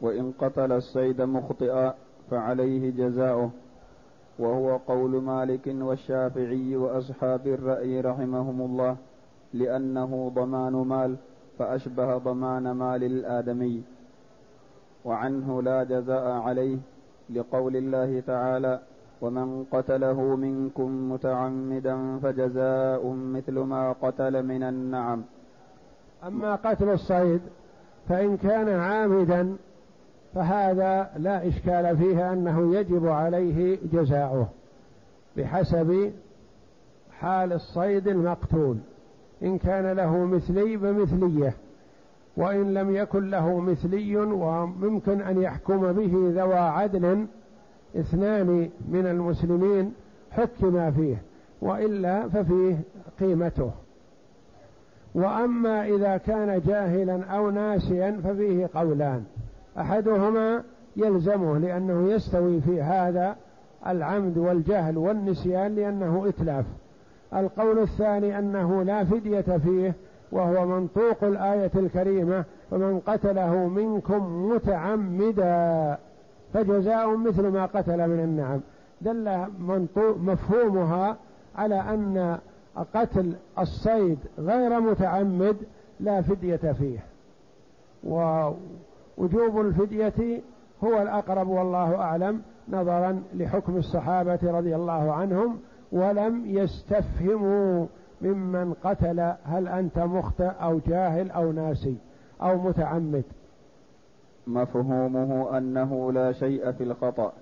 وإن 0.01 0.31
قتل 0.31 0.71
الصيد 0.71 1.21
مخطئا 1.21 1.93
فعليه 2.31 2.91
جزاؤه. 2.91 3.51
وهو 4.39 4.77
قول 4.77 5.21
مالك 5.23 5.67
والشافعي 5.67 6.75
وأصحاب 6.75 7.47
الرأي 7.47 8.01
رحمهم 8.01 8.61
الله 8.61 8.97
لأنه 9.53 10.31
ضمان 10.36 10.73
مال 10.73 11.15
فأشبه 11.59 12.17
ضمان 12.17 12.71
مال 12.71 13.03
الآدمي. 13.03 13.84
وعنه 15.05 15.61
لا 15.61 15.84
جزاء 15.84 16.31
عليه 16.31 16.77
لقول 17.29 17.75
الله 17.75 18.19
تعالى 18.19 18.79
ومن 19.21 19.63
قتله 19.63 20.36
منكم 20.36 21.11
متعمدا 21.11 22.19
فجزاء 22.19 23.07
مثل 23.07 23.59
ما 23.59 23.91
قتل 23.91 24.43
من 24.45 24.63
النعم 24.63 25.23
أما 26.28 26.55
قتل 26.55 26.89
الصيد 26.89 27.41
فإن 28.09 28.38
كان 28.38 28.69
عامدا 28.69 29.55
فهذا 30.36 31.09
لا 31.17 31.47
إشكال 31.47 31.97
فيه 31.97 32.34
أنه 32.34 32.76
يجب 32.76 33.07
عليه 33.07 33.78
جزاؤه 33.93 34.47
بحسب 35.38 36.11
حال 37.11 37.53
الصيد 37.53 38.07
المقتول 38.07 38.78
إن 39.43 39.57
كان 39.57 39.91
له 39.91 40.26
مثلي 40.26 40.78
بمثلية 40.78 41.53
وإن 42.38 42.74
لم 42.74 42.95
يكن 42.95 43.30
له 43.30 43.59
مثلي 43.59 44.15
وممكن 44.17 45.21
أن 45.21 45.41
يحكم 45.41 45.91
به 45.93 46.32
ذوى 46.36 46.55
عدل 46.59 47.28
اثنان 47.95 48.69
من 48.88 49.05
المسلمين 49.05 49.93
حكم 50.32 50.91
فيه 50.91 51.21
وإلا 51.61 52.30
ففيه 52.30 52.78
قيمته. 53.19 53.71
وأما 55.16 55.86
إذا 55.86 56.18
كان 56.18 56.61
جاهلا 56.68 57.26
أو 57.26 57.49
ناسيا 57.49 58.22
ففيه 58.24 58.70
قولان. 58.76 59.24
أحدهما 59.78 60.64
يلزمه 60.95 61.57
لأنه 61.57 62.11
يستوي 62.11 62.61
في 62.61 62.82
هذا 62.82 63.36
العمد 63.88 64.38
والجهل 64.38 64.97
والنسيان 64.97 65.76
لأنه 65.76 66.26
إتلاف. 66.28 66.66
القول 67.34 67.80
الثاني 67.80 68.39
أنه 68.39 68.84
لا 68.84 69.03
فدية 69.03 69.41
فيه 69.41 69.93
وهو 70.32 70.66
منطوق 70.66 71.24
الآية 71.24 71.72
الكريمة 71.76 72.43
فمن 72.72 72.99
قتله 72.99 73.68
منكم 73.68 74.49
متعمدا 74.51 75.97
فجزاء 76.53 77.16
مثل 77.16 77.47
ما 77.47 77.66
قتل 77.66 78.07
من 78.07 78.20
النعم. 78.20 78.59
دل 79.01 79.45
مفهومها 79.99 81.18
على 81.55 81.76
أن 81.76 82.38
قتل 82.93 83.34
الصيد 83.59 84.19
غير 84.39 84.80
متعمد 84.80 85.57
لا 85.99 86.21
فدية 86.21 86.55
فيه. 86.55 86.99
ووجوب 88.03 89.61
الفدية 89.61 90.41
هو 90.84 91.01
الأقرب 91.01 91.47
والله 91.47 91.95
أعلم 91.95 92.41
نظرا 92.69 93.24
لحكم 93.34 93.78
الصحابة 93.78 94.39
رضي 94.43 94.76
الله 94.76 95.13
عنهم 95.13 95.59
ولم 95.91 96.45
يستفهموا 96.45 97.86
ممن 98.21 98.74
قتل 98.74 99.34
هل 99.43 99.67
أنت 99.67 99.99
مخطئ 99.99 100.51
أو 100.61 100.80
جاهل 100.88 101.32
أو 101.32 101.51
ناسي 101.51 101.97
أو 102.41 102.57
متعمد. 102.57 103.24
مفهومه 104.47 105.57
أنه 105.57 106.11
لا 106.11 106.32
شيء 106.32 106.71
في 106.71 106.84
الخطأ. 106.84 107.34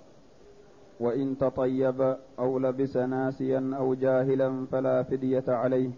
وإن 1.02 1.38
تطيب 1.38 2.16
أو 2.40 2.60
لبس 2.60 2.98
ناسيا 2.98 3.62
أو 3.78 3.94
جاهلا 3.94 4.66
فلا 4.72 5.04
فدية 5.04 5.44
عليه. 5.50 5.92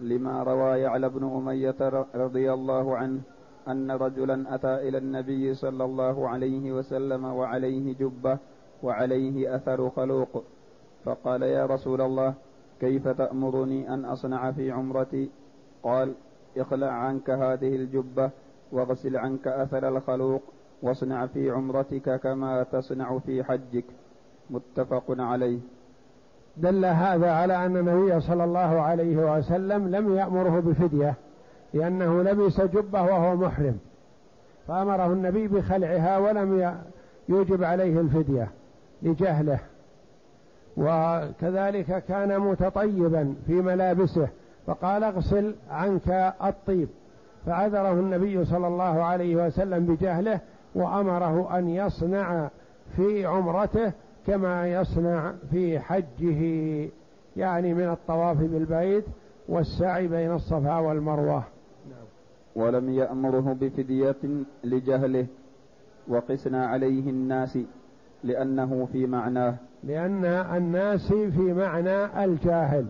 لما 0.00 0.42
روى 0.42 0.80
يعلى 0.80 1.08
بن 1.08 1.24
أمية 1.24 1.80
رضي 2.14 2.52
الله 2.52 2.96
عنه 2.96 3.20
أن 3.68 3.90
رجلا 3.90 4.54
أتى 4.54 4.88
إلى 4.88 4.98
النبي 4.98 5.54
صلى 5.54 5.84
الله 5.84 6.28
عليه 6.28 6.72
وسلم 6.72 7.24
وعليه 7.24 7.94
جبة 8.00 8.38
وعليه 8.82 9.56
أثر 9.56 9.90
خلوق. 9.90 10.44
فقال 11.04 11.42
يا 11.42 11.66
رسول 11.66 12.00
الله 12.00 12.34
كيف 12.80 13.08
تأمرني 13.08 13.94
أن 13.94 14.04
أصنع 14.04 14.52
في 14.52 14.70
عمرتي؟ 14.70 15.30
قال 15.82 16.14
اخلع 16.56 16.92
عنك 16.92 17.30
هذه 17.30 17.76
الجبة 17.76 18.30
واغسل 18.72 19.16
عنك 19.16 19.48
أثر 19.48 19.88
الخلوق. 19.88 20.42
واصنع 20.84 21.26
في 21.26 21.50
عمرتك 21.50 22.20
كما 22.20 22.62
تصنع 22.62 23.18
في 23.18 23.44
حجك. 23.44 23.84
متفق 24.50 25.04
عليه. 25.08 25.58
دل 26.56 26.84
هذا 26.84 27.32
على 27.32 27.66
أن 27.66 27.76
النبي 27.76 28.20
صلى 28.20 28.44
الله 28.44 28.80
عليه 28.80 29.36
وسلم 29.36 29.88
لم 29.88 30.16
يأمره 30.16 30.60
بفدية 30.60 31.14
لأنه 31.74 32.22
لبس 32.22 32.60
جبة 32.60 33.02
وهو 33.02 33.36
محرم. 33.36 33.78
فأمره 34.68 35.06
النبي 35.06 35.48
بخلعها 35.48 36.18
ولم 36.18 36.76
يوجب 37.28 37.64
عليه 37.64 38.00
الفدية 38.00 38.48
لجهله. 39.02 39.58
وكذلك 40.76 42.04
كان 42.08 42.40
متطيبا 42.40 43.34
في 43.46 43.52
ملابسه 43.52 44.28
فقال 44.66 45.04
اغسل 45.04 45.54
عنك 45.70 46.34
الطيب. 46.44 46.88
فعذره 47.46 47.92
النبي 47.92 48.44
صلى 48.44 48.66
الله 48.66 49.02
عليه 49.02 49.46
وسلم 49.46 49.86
بجهله 49.86 50.40
وأمره 50.74 51.58
أن 51.58 51.68
يصنع 51.68 52.50
في 52.96 53.26
عمرته 53.26 53.92
كما 54.26 54.68
يصنع 54.68 55.32
في 55.50 55.78
حجه 55.78 56.40
يعني 57.36 57.74
من 57.74 57.90
الطواف 57.90 58.36
بالبيت 58.36 59.04
والسعي 59.48 60.08
بين 60.08 60.32
الصفا 60.32 60.78
والمروة. 60.78 61.44
ولم 62.56 62.90
يأمره 62.90 63.56
بفدية 63.60 64.16
لجهله 64.64 65.26
وقسنا 66.08 66.66
عليه 66.66 67.10
الناس 67.10 67.58
لأنه 68.24 68.88
في 68.92 69.06
معناه. 69.06 69.54
لأن 69.84 70.24
الناس 70.24 71.08
في 71.12 71.52
معنى 71.52 72.24
الجاهل. 72.24 72.86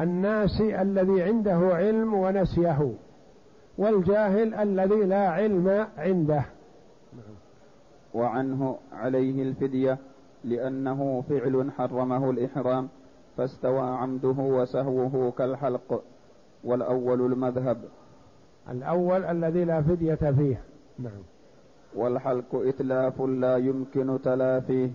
الناس 0.00 0.60
الذي 0.60 1.22
عنده 1.22 1.58
علم 1.74 2.14
ونسيه 2.14 2.92
والجاهل 3.78 4.54
الذي 4.54 5.04
لا 5.04 5.28
علم 5.28 5.86
عنده. 5.98 6.44
وعنه 8.14 8.78
عليه 8.92 9.42
الفدية 9.42 9.98
لأنه 10.44 11.24
فعل 11.28 11.70
حرمه 11.70 12.30
الإحرام 12.30 12.88
فاستوى 13.36 13.80
عمده 13.80 14.36
وسهوه 14.38 15.30
كالحلق 15.30 16.02
والأول 16.64 17.32
المذهب. 17.32 17.84
الأول 18.70 19.24
الذي 19.24 19.64
لا 19.64 19.82
فدية 19.82 20.14
فيه. 20.14 20.62
نعم. 20.98 21.22
والحلق 21.96 22.54
إتلاف 22.54 23.20
لا 23.20 23.56
يمكن 23.56 24.18
تلافيه. 24.24 24.90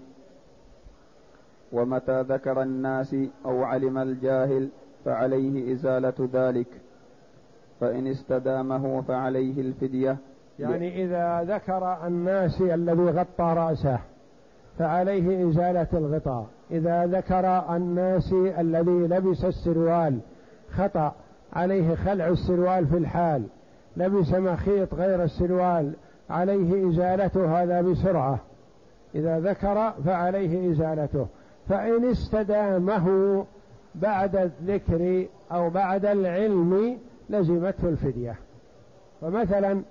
ومتى 1.72 2.22
ذكر 2.22 2.62
الناس 2.62 3.16
أو 3.46 3.64
علم 3.64 3.98
الجاهل 3.98 4.70
فعليه 5.06 5.74
إزالة 5.74 6.30
ذلك 6.34 6.82
فإن 7.80 8.08
استدامه 8.08 9.02
فعليه 9.02 9.62
الفدية. 9.62 10.18
يعني 10.60 11.04
إذا 11.06 11.56
ذكر 11.56 12.08
الناس 12.08 12.62
الذي 12.62 13.04
غطى 13.04 13.54
رأسه 13.58 14.00
فعليه 14.80 15.50
إزالة 15.50 15.88
الغطاء. 15.94 16.46
إذا 16.72 17.06
ذكر 17.06 17.76
الناسي 17.76 18.62
الذي 18.62 18.92
لبس 18.92 19.46
السروال 19.46 20.20
خطأ. 20.72 21.16
عليه 21.54 21.96
خلع 21.96 22.28
السروال 22.28 22.88
في 22.88 22.98
الحال. 22.98 23.44
لبس 23.98 24.34
مخيط 24.34 24.94
غير 24.94 25.24
السروال 25.24 25.94
عليه 26.30 26.90
إزالته 26.90 27.64
هذا 27.64 27.82
بسرعة. 27.82 28.40
إذا 29.16 29.40
ذكر 29.40 29.92
فعليه 30.06 30.72
إزالته. 30.72 31.28
فإن 31.70 32.10
استدامه 32.10 33.46
بعد 33.96 34.36
الذكر 34.36 35.26
أو 35.52 35.70
بعد 35.70 36.06
العلم 36.06 36.98
لزمته 37.30 37.90
الفدية. 37.90 38.36
فمثلا 39.22 39.82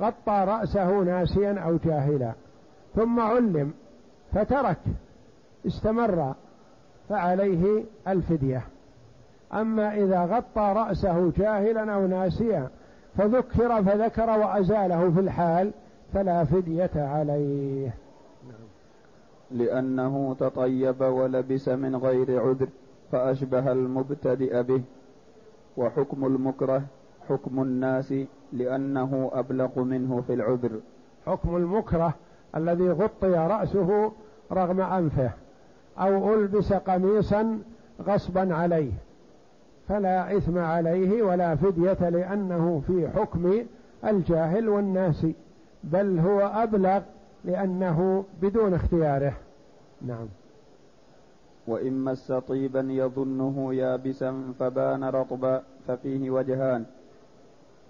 غطى 0.00 0.44
رأسه 0.48 1.02
ناسيا 1.02 1.60
أو 1.60 1.76
جاهلا 1.76 2.32
ثم 2.94 3.20
علم 3.20 3.72
فترك 4.32 4.78
استمر 5.66 6.34
فعليه 7.08 7.84
الفدية. 8.08 8.62
أما 9.52 9.94
إذا 9.94 10.24
غطى 10.24 10.72
رأسه 10.76 11.32
جاهلا 11.36 11.94
أو 11.94 12.06
ناسيا 12.06 12.68
فذكر 13.16 13.82
فذكر 13.82 14.30
وأزاله 14.30 15.10
في 15.10 15.20
الحال 15.20 15.72
فلا 16.12 16.44
فدية 16.44 16.90
عليه. 16.96 17.94
لأنه 19.50 20.36
تطيب 20.40 21.00
ولبس 21.00 21.68
من 21.68 21.96
غير 21.96 22.40
عذر 22.40 22.68
فأشبه 23.12 23.72
المبتدئ 23.72 24.62
به. 24.62 24.82
وحكم 25.76 26.26
المكره 26.26 26.82
حكم 27.28 27.62
الناس 27.62 28.14
لأنه 28.52 29.30
أبلغ 29.34 29.80
منه 29.80 30.22
في 30.26 30.34
العذر. 30.34 30.80
حكم 31.26 31.56
المكره 31.56 32.14
الذي 32.56 32.90
غطي 32.90 33.30
رأسه 33.30 34.12
رغم 34.52 34.80
أنفه 34.80 35.30
أو 35.98 36.34
ألبس 36.34 36.72
قميصا 36.72 37.58
غصبا 38.02 38.54
عليه. 38.54 38.92
فلا 39.88 40.36
إثم 40.36 40.58
عليه 40.58 41.22
ولا 41.22 41.56
فدية 41.56 42.08
لأنه 42.08 42.82
في 42.86 43.08
حكم 43.08 43.64
الجاهل 44.04 44.68
والناس 44.68 45.26
بل 45.84 46.18
هو 46.18 46.40
أبلغ 46.40 47.00
لأنه 47.44 48.24
بدون 48.42 48.74
اختياره. 48.74 49.32
نعم. 50.02 50.26
وإن 51.66 52.04
مس 52.04 52.32
طيبا 52.32 52.80
يظنه 52.80 53.74
يابسا 53.74 54.52
فبان 54.58 55.04
رطبا 55.04 55.62
ففيه 55.88 56.30
وجهان. 56.30 56.84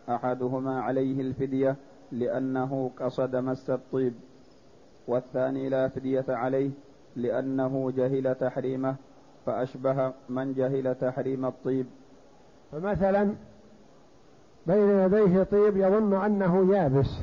أحدهما 0.08 0.80
عليه 0.80 1.20
الفدية 1.20 1.76
لأنه 2.12 2.90
قصد 3.00 3.36
مس 3.36 3.70
الطيب 3.70 4.14
والثاني 5.08 5.68
لا 5.68 5.88
فدية 5.88 6.24
عليه 6.28 6.70
لأنه 7.16 7.90
جهل 7.96 8.34
تحريمه 8.34 8.96
فأشبه 9.46 10.12
من 10.28 10.54
جهل 10.54 10.94
تحريم 10.94 11.46
الطيب. 11.46 11.86
فمثلا 12.72 13.34
بين 14.66 14.88
يديه 14.88 15.42
طيب 15.42 15.76
يظن 15.76 16.24
أنه 16.24 16.74
يابس 16.74 17.20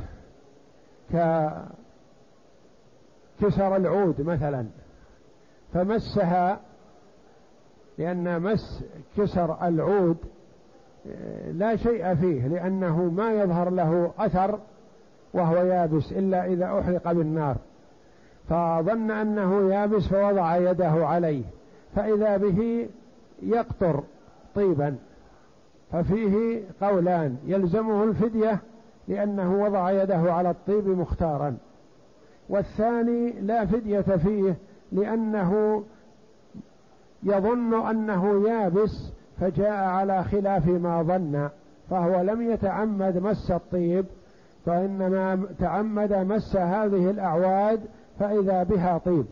ككسر 3.39 3.75
العود 3.75 4.21
مثلا 4.21 4.65
فمسها 5.73 6.59
لأن 7.97 8.41
مس 8.41 8.83
كسر 9.17 9.67
العود 9.67 10.17
لا 11.51 11.75
شيء 11.75 12.15
فيه 12.15 12.47
لأنه 12.47 13.03
ما 13.03 13.33
يظهر 13.33 13.69
له 13.69 14.11
أثر 14.19 14.59
وهو 15.33 15.55
يابس 15.55 16.11
إلا 16.11 16.45
إذا 16.45 16.79
أحرق 16.79 17.11
بالنار. 17.11 17.57
فظن 18.49 19.11
أنه 19.11 19.73
يابس 19.73 20.07
فوضع 20.07 20.57
يده 20.57 21.07
عليه 21.07 21.43
فإذا 21.95 22.37
به 22.37 22.89
يقطر 23.41 24.03
طيبا. 24.55 24.95
ففيه 25.91 26.63
قولان 26.81 27.37
يلزمه 27.45 28.03
الفدية 28.03 28.59
لأنه 29.07 29.63
وضع 29.63 29.91
يده 29.91 30.33
على 30.33 30.49
الطيب 30.49 30.87
مختارا. 30.87 31.57
والثاني 32.49 33.31
لا 33.31 33.65
فدية 33.65 34.01
فيه 34.01 34.55
لأنه 34.91 35.83
يظن 37.23 37.87
أنه 37.89 38.49
يابس 38.49 39.11
فجاء 39.39 39.71
على 39.71 40.23
خلاف 40.23 40.67
ما 40.67 41.03
ظن 41.03 41.49
فهو 41.89 42.21
لم 42.21 42.51
يتعمد 42.51 43.17
مس 43.17 43.51
الطيب 43.51 44.05
فإنما 44.65 45.45
تعمد 45.59 46.13
مس 46.13 46.55
هذه 46.55 47.09
الأعواد 47.09 47.79
فإذا 48.19 48.63
بها 48.63 48.97
طيب. 48.97 49.25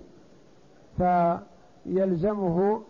فيلزمه 0.98 2.82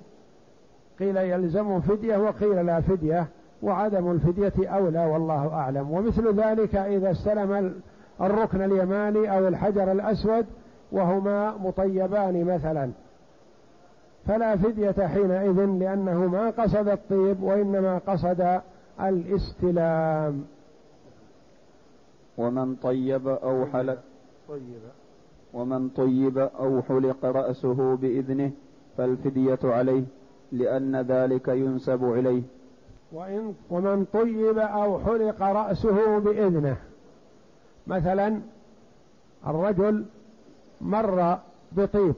قيل 0.99 1.17
يلزمه 1.17 1.79
فدية 1.79 2.17
وقيل 2.17 2.65
لا 2.65 2.81
فدية 2.81 3.27
وعدم 3.61 4.11
الفدية 4.11 4.69
أولى 4.69 5.05
والله 5.05 5.53
أعلم. 5.53 5.91
ومثل 5.91 6.33
ذلك 6.39 6.75
إذا 6.75 7.11
استلم 7.11 7.73
الركن 8.21 8.61
اليماني 8.61 9.37
أو 9.37 9.47
الحجر 9.47 9.91
الأسود 9.91 10.45
وهما 10.91 11.57
مطيبان 11.57 12.45
مثلا. 12.45 12.91
فلا 14.27 14.55
فدية 14.55 15.07
حينئذ 15.07 15.65
لأنه 15.65 16.27
ما 16.27 16.49
قصد 16.49 16.87
الطيب 16.87 17.43
وإنما 17.43 17.97
قصد 18.07 18.61
الاستلام. 19.01 20.45
ومن 22.37 22.75
طيب 22.75 23.27
أو 23.27 23.65
حلق 23.65 23.99
طيب 24.49 24.81
ومن 25.53 25.89
طيب 25.89 26.37
أو 26.37 26.81
حلق 26.81 27.25
رأسه 27.25 27.95
بإذنه 27.95 28.51
فالفدية 28.97 29.59
عليه 29.63 30.03
لأن 30.51 30.95
ذلك 30.95 31.47
ينسب 31.47 32.03
إليه. 32.03 32.43
وإن 33.11 33.53
ومن 33.69 34.05
طيب 34.05 34.57
أو 34.57 34.99
حلق 34.99 35.41
رأسه 35.41 36.19
بإذنه. 36.19 36.77
مثلا 37.87 38.39
الرجل 39.47 40.05
مر 40.81 41.37
بطيب. 41.71 42.15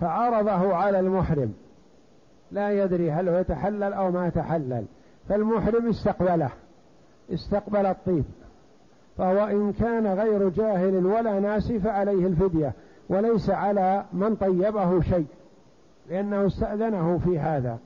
فعرضه 0.00 0.74
على 0.74 1.00
المحرم. 1.00 1.52
لا 2.50 2.70
يدري 2.70 3.10
هل 3.10 3.28
هو 3.28 3.38
يتحلل 3.38 3.92
أو 3.92 4.10
ما 4.10 4.28
تحلل 4.28 4.84
فالمحرم 5.28 5.88
استقبله 5.88 6.50
استقبل 7.32 7.86
الطيب. 7.86 8.24
فهو 9.18 9.46
إن 9.46 9.72
كان 9.72 10.06
غير 10.06 10.48
جاهل 10.48 11.06
ولا 11.06 11.40
ناسي 11.40 11.80
فعليه 11.80 12.26
الفدية 12.26 12.72
وليس 13.08 13.50
على 13.50 14.04
من 14.12 14.36
طيبه 14.36 15.00
شيء 15.00 15.26
لأنه 16.10 16.46
استأذنه 16.46 17.20
في 17.24 17.38
هذا. 17.38 17.78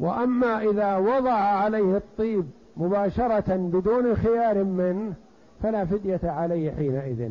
وأما 0.00 0.62
إذا 0.62 0.96
وضع 0.96 1.32
عليه 1.32 1.96
الطيب 1.96 2.50
مباشرة 2.76 3.56
بدون 3.56 4.16
خيار 4.16 4.64
منه 4.64 5.14
فلا 5.62 5.84
فدية 5.84 6.20
عليه 6.24 6.70
حينئذ. 6.70 7.30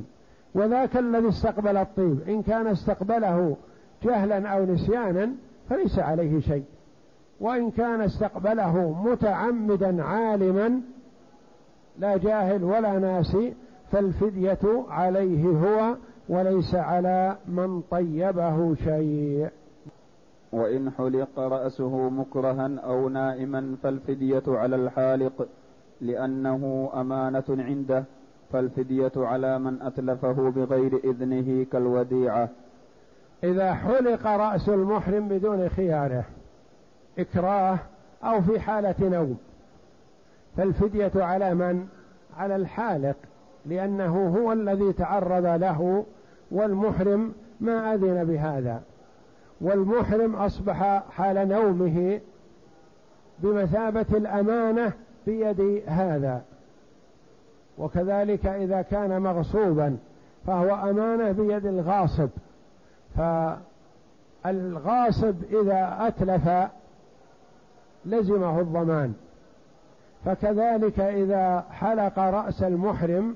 وذاك 0.58 0.98
الذي 0.98 1.28
استقبل 1.30 1.78
الطيب. 1.78 2.22
إن 2.30 2.42
كان 2.42 2.68
استقبله 2.68 3.58
جهلا 4.04 4.50
أو 4.50 4.66
نسيانا 4.66 5.32
فليس 5.70 6.00
عليه 6.00 6.40
شيء. 6.40 6.64
وإن 7.40 7.72
كان 7.72 8.02
استقبله 8.02 9.04
متعمدا 9.04 10.04
عالما 10.04 10.82
لا 12.00 12.18
جاهل 12.18 12.64
ولا 12.64 13.00
ناسي 13.00 13.54
فالفدية 13.92 14.86
عليه 14.90 15.46
هو 15.48 15.96
وليس 16.30 16.76
على 16.76 17.36
من 17.48 17.82
طيبه 17.82 18.76
شيء. 18.76 19.50
وإن 20.52 20.92
حلق 20.92 21.40
رأسه 21.40 22.10
مكرها 22.10 22.80
أو 22.80 23.10
نائما 23.10 23.76
فالفدية 23.84 24.44
على 24.48 24.76
الحالق 24.76 25.48
لأنه 26.02 26.92
أمانة 26.94 27.44
عنده. 27.50 28.04
فالفدية 28.54 29.12
على 29.16 29.60
من 29.60 29.82
أتلفه 29.82 30.34
بغير 30.56 31.00
إذنه 31.04 31.66
كالوديعة. 31.72 32.50
إذا 33.44 33.74
حلق 33.74 34.28
رأس 34.28 34.70
المحرم 34.70 35.28
بدون 35.28 35.70
خياره 35.70 36.26
إكراه 37.20 37.80
أو 38.24 38.42
في 38.42 38.60
حالة 38.60 38.96
نوم. 39.00 39.38
فالفدية 40.58 41.12
على 41.16 41.56
من؟ 41.56 41.88
على 42.38 42.56
الحالق 42.56 43.16
لأنه 43.66 44.38
هو 44.38 44.54
الذي 44.54 44.94
تعرض 44.94 45.46
له 45.46 46.06
والمحرم 46.52 47.34
ما 47.60 47.94
أذن 47.94 48.24
بهذا. 48.24 48.82
والمحرم 49.62 50.36
أصبح 50.36 51.04
حال 51.12 51.48
نومه 51.48 52.20
بمثابة 53.40 54.06
الأمانة 54.12 54.94
بيد 55.26 55.84
هذا. 55.88 56.42
وكذلك 57.78 58.46
إذا 58.46 58.82
كان 58.82 59.22
مغصوبا 59.22 59.98
فهو 60.48 60.90
أمانة 60.90 61.32
بيد 61.32 61.66
الغاصب. 61.66 62.30
فالغاصب 64.44 65.36
إذا 65.52 65.98
أتلف 66.00 66.50
لزمه 68.06 68.60
الضمان. 68.60 69.14
فكذلك 70.26 71.00
إذا 71.00 71.66
حلق 71.72 72.20
رأس 72.20 72.64
المحرم 72.64 73.36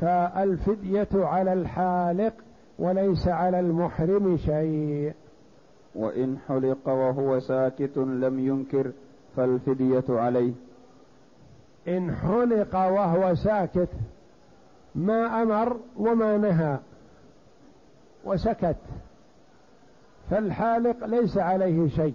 فالفدية 0.00 1.08
على 1.14 1.52
الحالق 1.52 2.32
وليس 2.78 3.28
على 3.28 3.60
المحرم 3.60 4.36
شيء. 4.36 5.12
وإن 5.94 6.38
حلق 6.48 6.88
وهو 6.88 7.40
ساكت 7.40 7.96
لم 7.96 8.38
ينكر 8.38 8.92
فالفدية 9.36 10.04
عليه. 10.08 10.52
إن 11.88 12.14
حلق 12.14 12.76
وهو 12.76 13.34
ساكت 13.34 13.88
ما 14.94 15.42
أمر 15.42 15.76
وما 15.96 16.36
نهى 16.36 16.78
وسكت. 18.24 18.76
فالحالق 20.30 21.06
ليس 21.06 21.38
عليه 21.38 21.88
شيء 21.88 22.14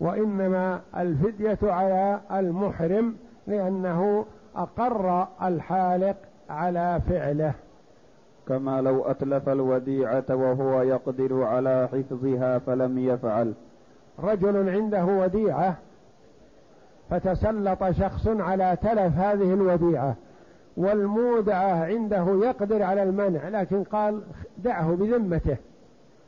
وإنما 0.00 0.80
الفدية 0.96 1.58
على 1.62 2.20
المحرم 2.32 3.16
لأنه 3.46 4.26
أقر 4.56 5.26
الحالق 5.42 6.16
على 6.50 7.00
فعله. 7.08 7.54
كما 8.48 8.80
لو 8.80 9.04
أتلف 9.04 9.48
الوديعة 9.48 10.24
وهو 10.30 10.82
يقدر 10.82 11.42
على 11.42 11.88
حفظها 11.92 12.58
فلم 12.58 12.98
يفعل. 12.98 13.54
رجل 14.18 14.68
عنده 14.70 15.04
وديعة 15.04 15.76
فتسلط 17.10 17.84
شخص 17.84 18.28
على 18.28 18.76
تلف 18.82 19.18
هذه 19.18 19.54
الوديعة 19.54 20.14
والمودعة 20.76 21.84
عنده 21.84 22.46
يقدر 22.46 22.82
على 22.82 23.02
المنع 23.02 23.48
لكن 23.48 23.84
قال 23.84 24.22
دعه 24.58 24.94
بذمته 24.94 25.56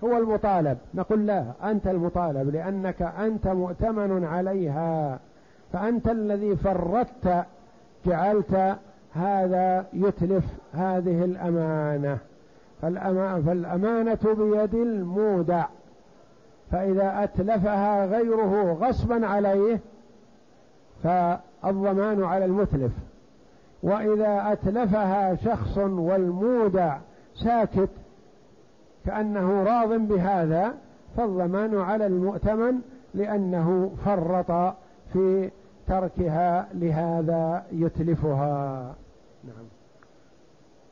هو 0.05 0.17
المطالب. 0.17 0.79
نقول 0.95 1.27
لا 1.27 1.45
أنت 1.65 1.87
المطالب 1.87 2.55
لأنك 2.55 3.03
أنت 3.03 3.47
مؤتمن 3.47 4.25
عليها 4.25 5.19
فأنت 5.73 6.09
الذي 6.09 6.57
فرطت 6.57 7.45
جعلت 8.07 8.77
هذا 9.15 9.87
يتلف 9.93 10.45
هذه 10.73 11.25
الأمانة. 11.25 12.19
فالأمانة 12.83 14.19
بيد 14.25 14.75
المودع 14.75 15.65
فإذا 16.71 17.25
أتلفها 17.25 18.07
غيره 18.07 18.73
غصبا 18.73 19.27
عليه 19.27 19.81
فالضمان 21.03 22.25
على 22.25 22.45
المتلف. 22.45 22.93
وإذا 23.83 24.53
أتلفها 24.53 25.35
شخص 25.35 25.79
والمودع 25.79 26.99
ساكت 27.45 27.91
كأنه 29.07 29.63
راض 29.63 29.93
بهذا 29.93 30.75
فالضمان 31.17 31.79
على 31.79 32.07
المؤتمن 32.07 32.75
لأنه 33.15 33.91
فرط 34.05 34.75
في 35.13 35.51
تركها 35.89 36.69
لهذا 36.75 37.65
يتلفها. 37.73 38.95
نعم. 39.45 39.67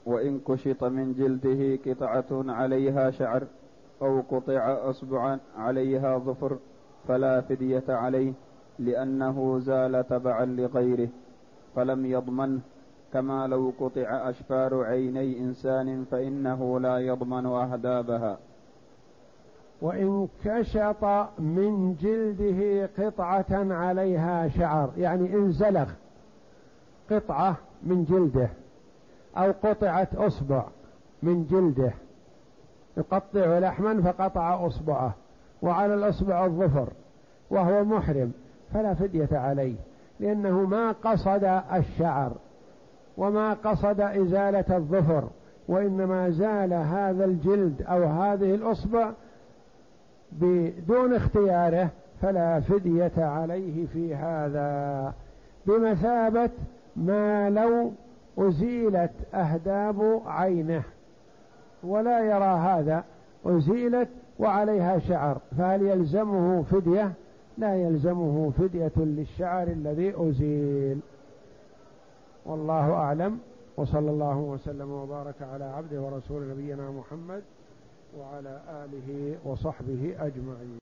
وإن 0.07 0.41
كشط 0.49 0.85
من 0.85 1.13
جلده 1.15 1.79
قطعة 1.87 2.53
عليها 2.53 3.11
شعر 3.11 3.43
أو 4.03 4.21
قطع 4.31 4.91
أصبعا 4.91 5.39
عليها 5.59 6.19
ظفر 6.19 6.57
فلا 7.09 7.41
فدية 7.41 7.85
عليه. 7.89 8.33
لأنه 8.79 9.59
زال 9.59 10.09
تبعا 10.09 10.45
لغيره 10.45 11.09
فلم 11.77 12.07
يضمنه 12.07 12.61
كما 13.13 13.47
لو 13.47 13.73
قطع 13.81 14.31
أشفار 14.31 14.85
عيني 14.85 15.39
إنسان 15.39 16.05
فإنه 16.11 16.81
لا 16.81 16.99
يضمن 16.99 17.47
أهدابها. 17.47 18.39
وإن 19.83 20.29
كشط 20.45 21.05
من 21.39 21.95
جلده 21.95 22.91
قطعة 22.99 23.47
عليها 23.51 24.49
شعر 24.49 24.91
يعني 24.97 25.35
إن 25.35 25.53
زلغ 25.53 25.91
قطعة 27.11 27.57
من 27.83 28.05
جلده 28.05 28.49
أو 29.37 29.53
قطعت 29.63 30.15
أصبع 30.15 30.65
من 31.23 31.45
جلده. 31.45 31.93
يقطع 32.97 33.59
لحما 33.59 34.03
فقطع 34.03 34.67
أصبعه 34.67 35.15
وعلى 35.63 35.95
الأصبع 35.95 36.45
الظفر 36.45 36.89
وهو 37.51 37.85
محرم. 37.85 38.33
فلا 38.73 38.95
فدية 38.95 39.29
عليه 39.33 39.75
لأنه 40.21 40.65
ما 40.65 40.93
قصد 40.93 41.63
الشعر 41.75 42.33
وما 43.17 43.53
قصد 43.53 44.01
إزالة 44.01 44.77
الظفر 44.77 45.29
وإنما 45.69 46.31
زال 46.31 46.73
هذا 46.73 47.25
الجلد 47.25 47.83
أو 47.83 48.05
هذه 48.05 48.55
الأصبع 48.55 49.11
بدون 50.33 51.15
اختياره 51.15 51.89
فلا 52.23 52.61
فدية 52.61 53.13
عليه 53.17 53.87
في 53.87 54.15
هذا. 54.15 55.13
بمثابة 55.67 56.51
ما 56.97 57.51
لو 57.51 57.93
أزيلت 58.39 59.13
أهداب 59.35 60.23
عينه 60.27 60.83
ولا 61.83 62.21
يرى 62.21 62.59
هذا 62.59 63.05
أزيلت 63.47 64.09
وعليها 64.39 64.99
شعر 64.99 65.39
فهل 65.59 65.83
يلزمه 65.83 66.63
فدية؟ 66.63 67.13
لا 67.59 67.75
يلزمه 67.77 68.51
فدية 68.59 68.93
للشعر 68.97 69.69
الذي 69.69 70.15
أزيل. 70.17 71.01
والله 72.47 72.93
أعلم. 72.93 73.39
وصلى 73.77 74.11
الله 74.11 74.37
وسلم 74.39 74.91
وبارك 74.91 75.43
على 75.43 75.65
عبده 75.65 76.01
ورسول 76.01 76.49
نبينا 76.49 76.91
محمد 76.91 77.43
وعلى 78.19 78.61
آله 78.69 79.37
وصحبه 79.45 80.15
أجمعين. 80.19 80.75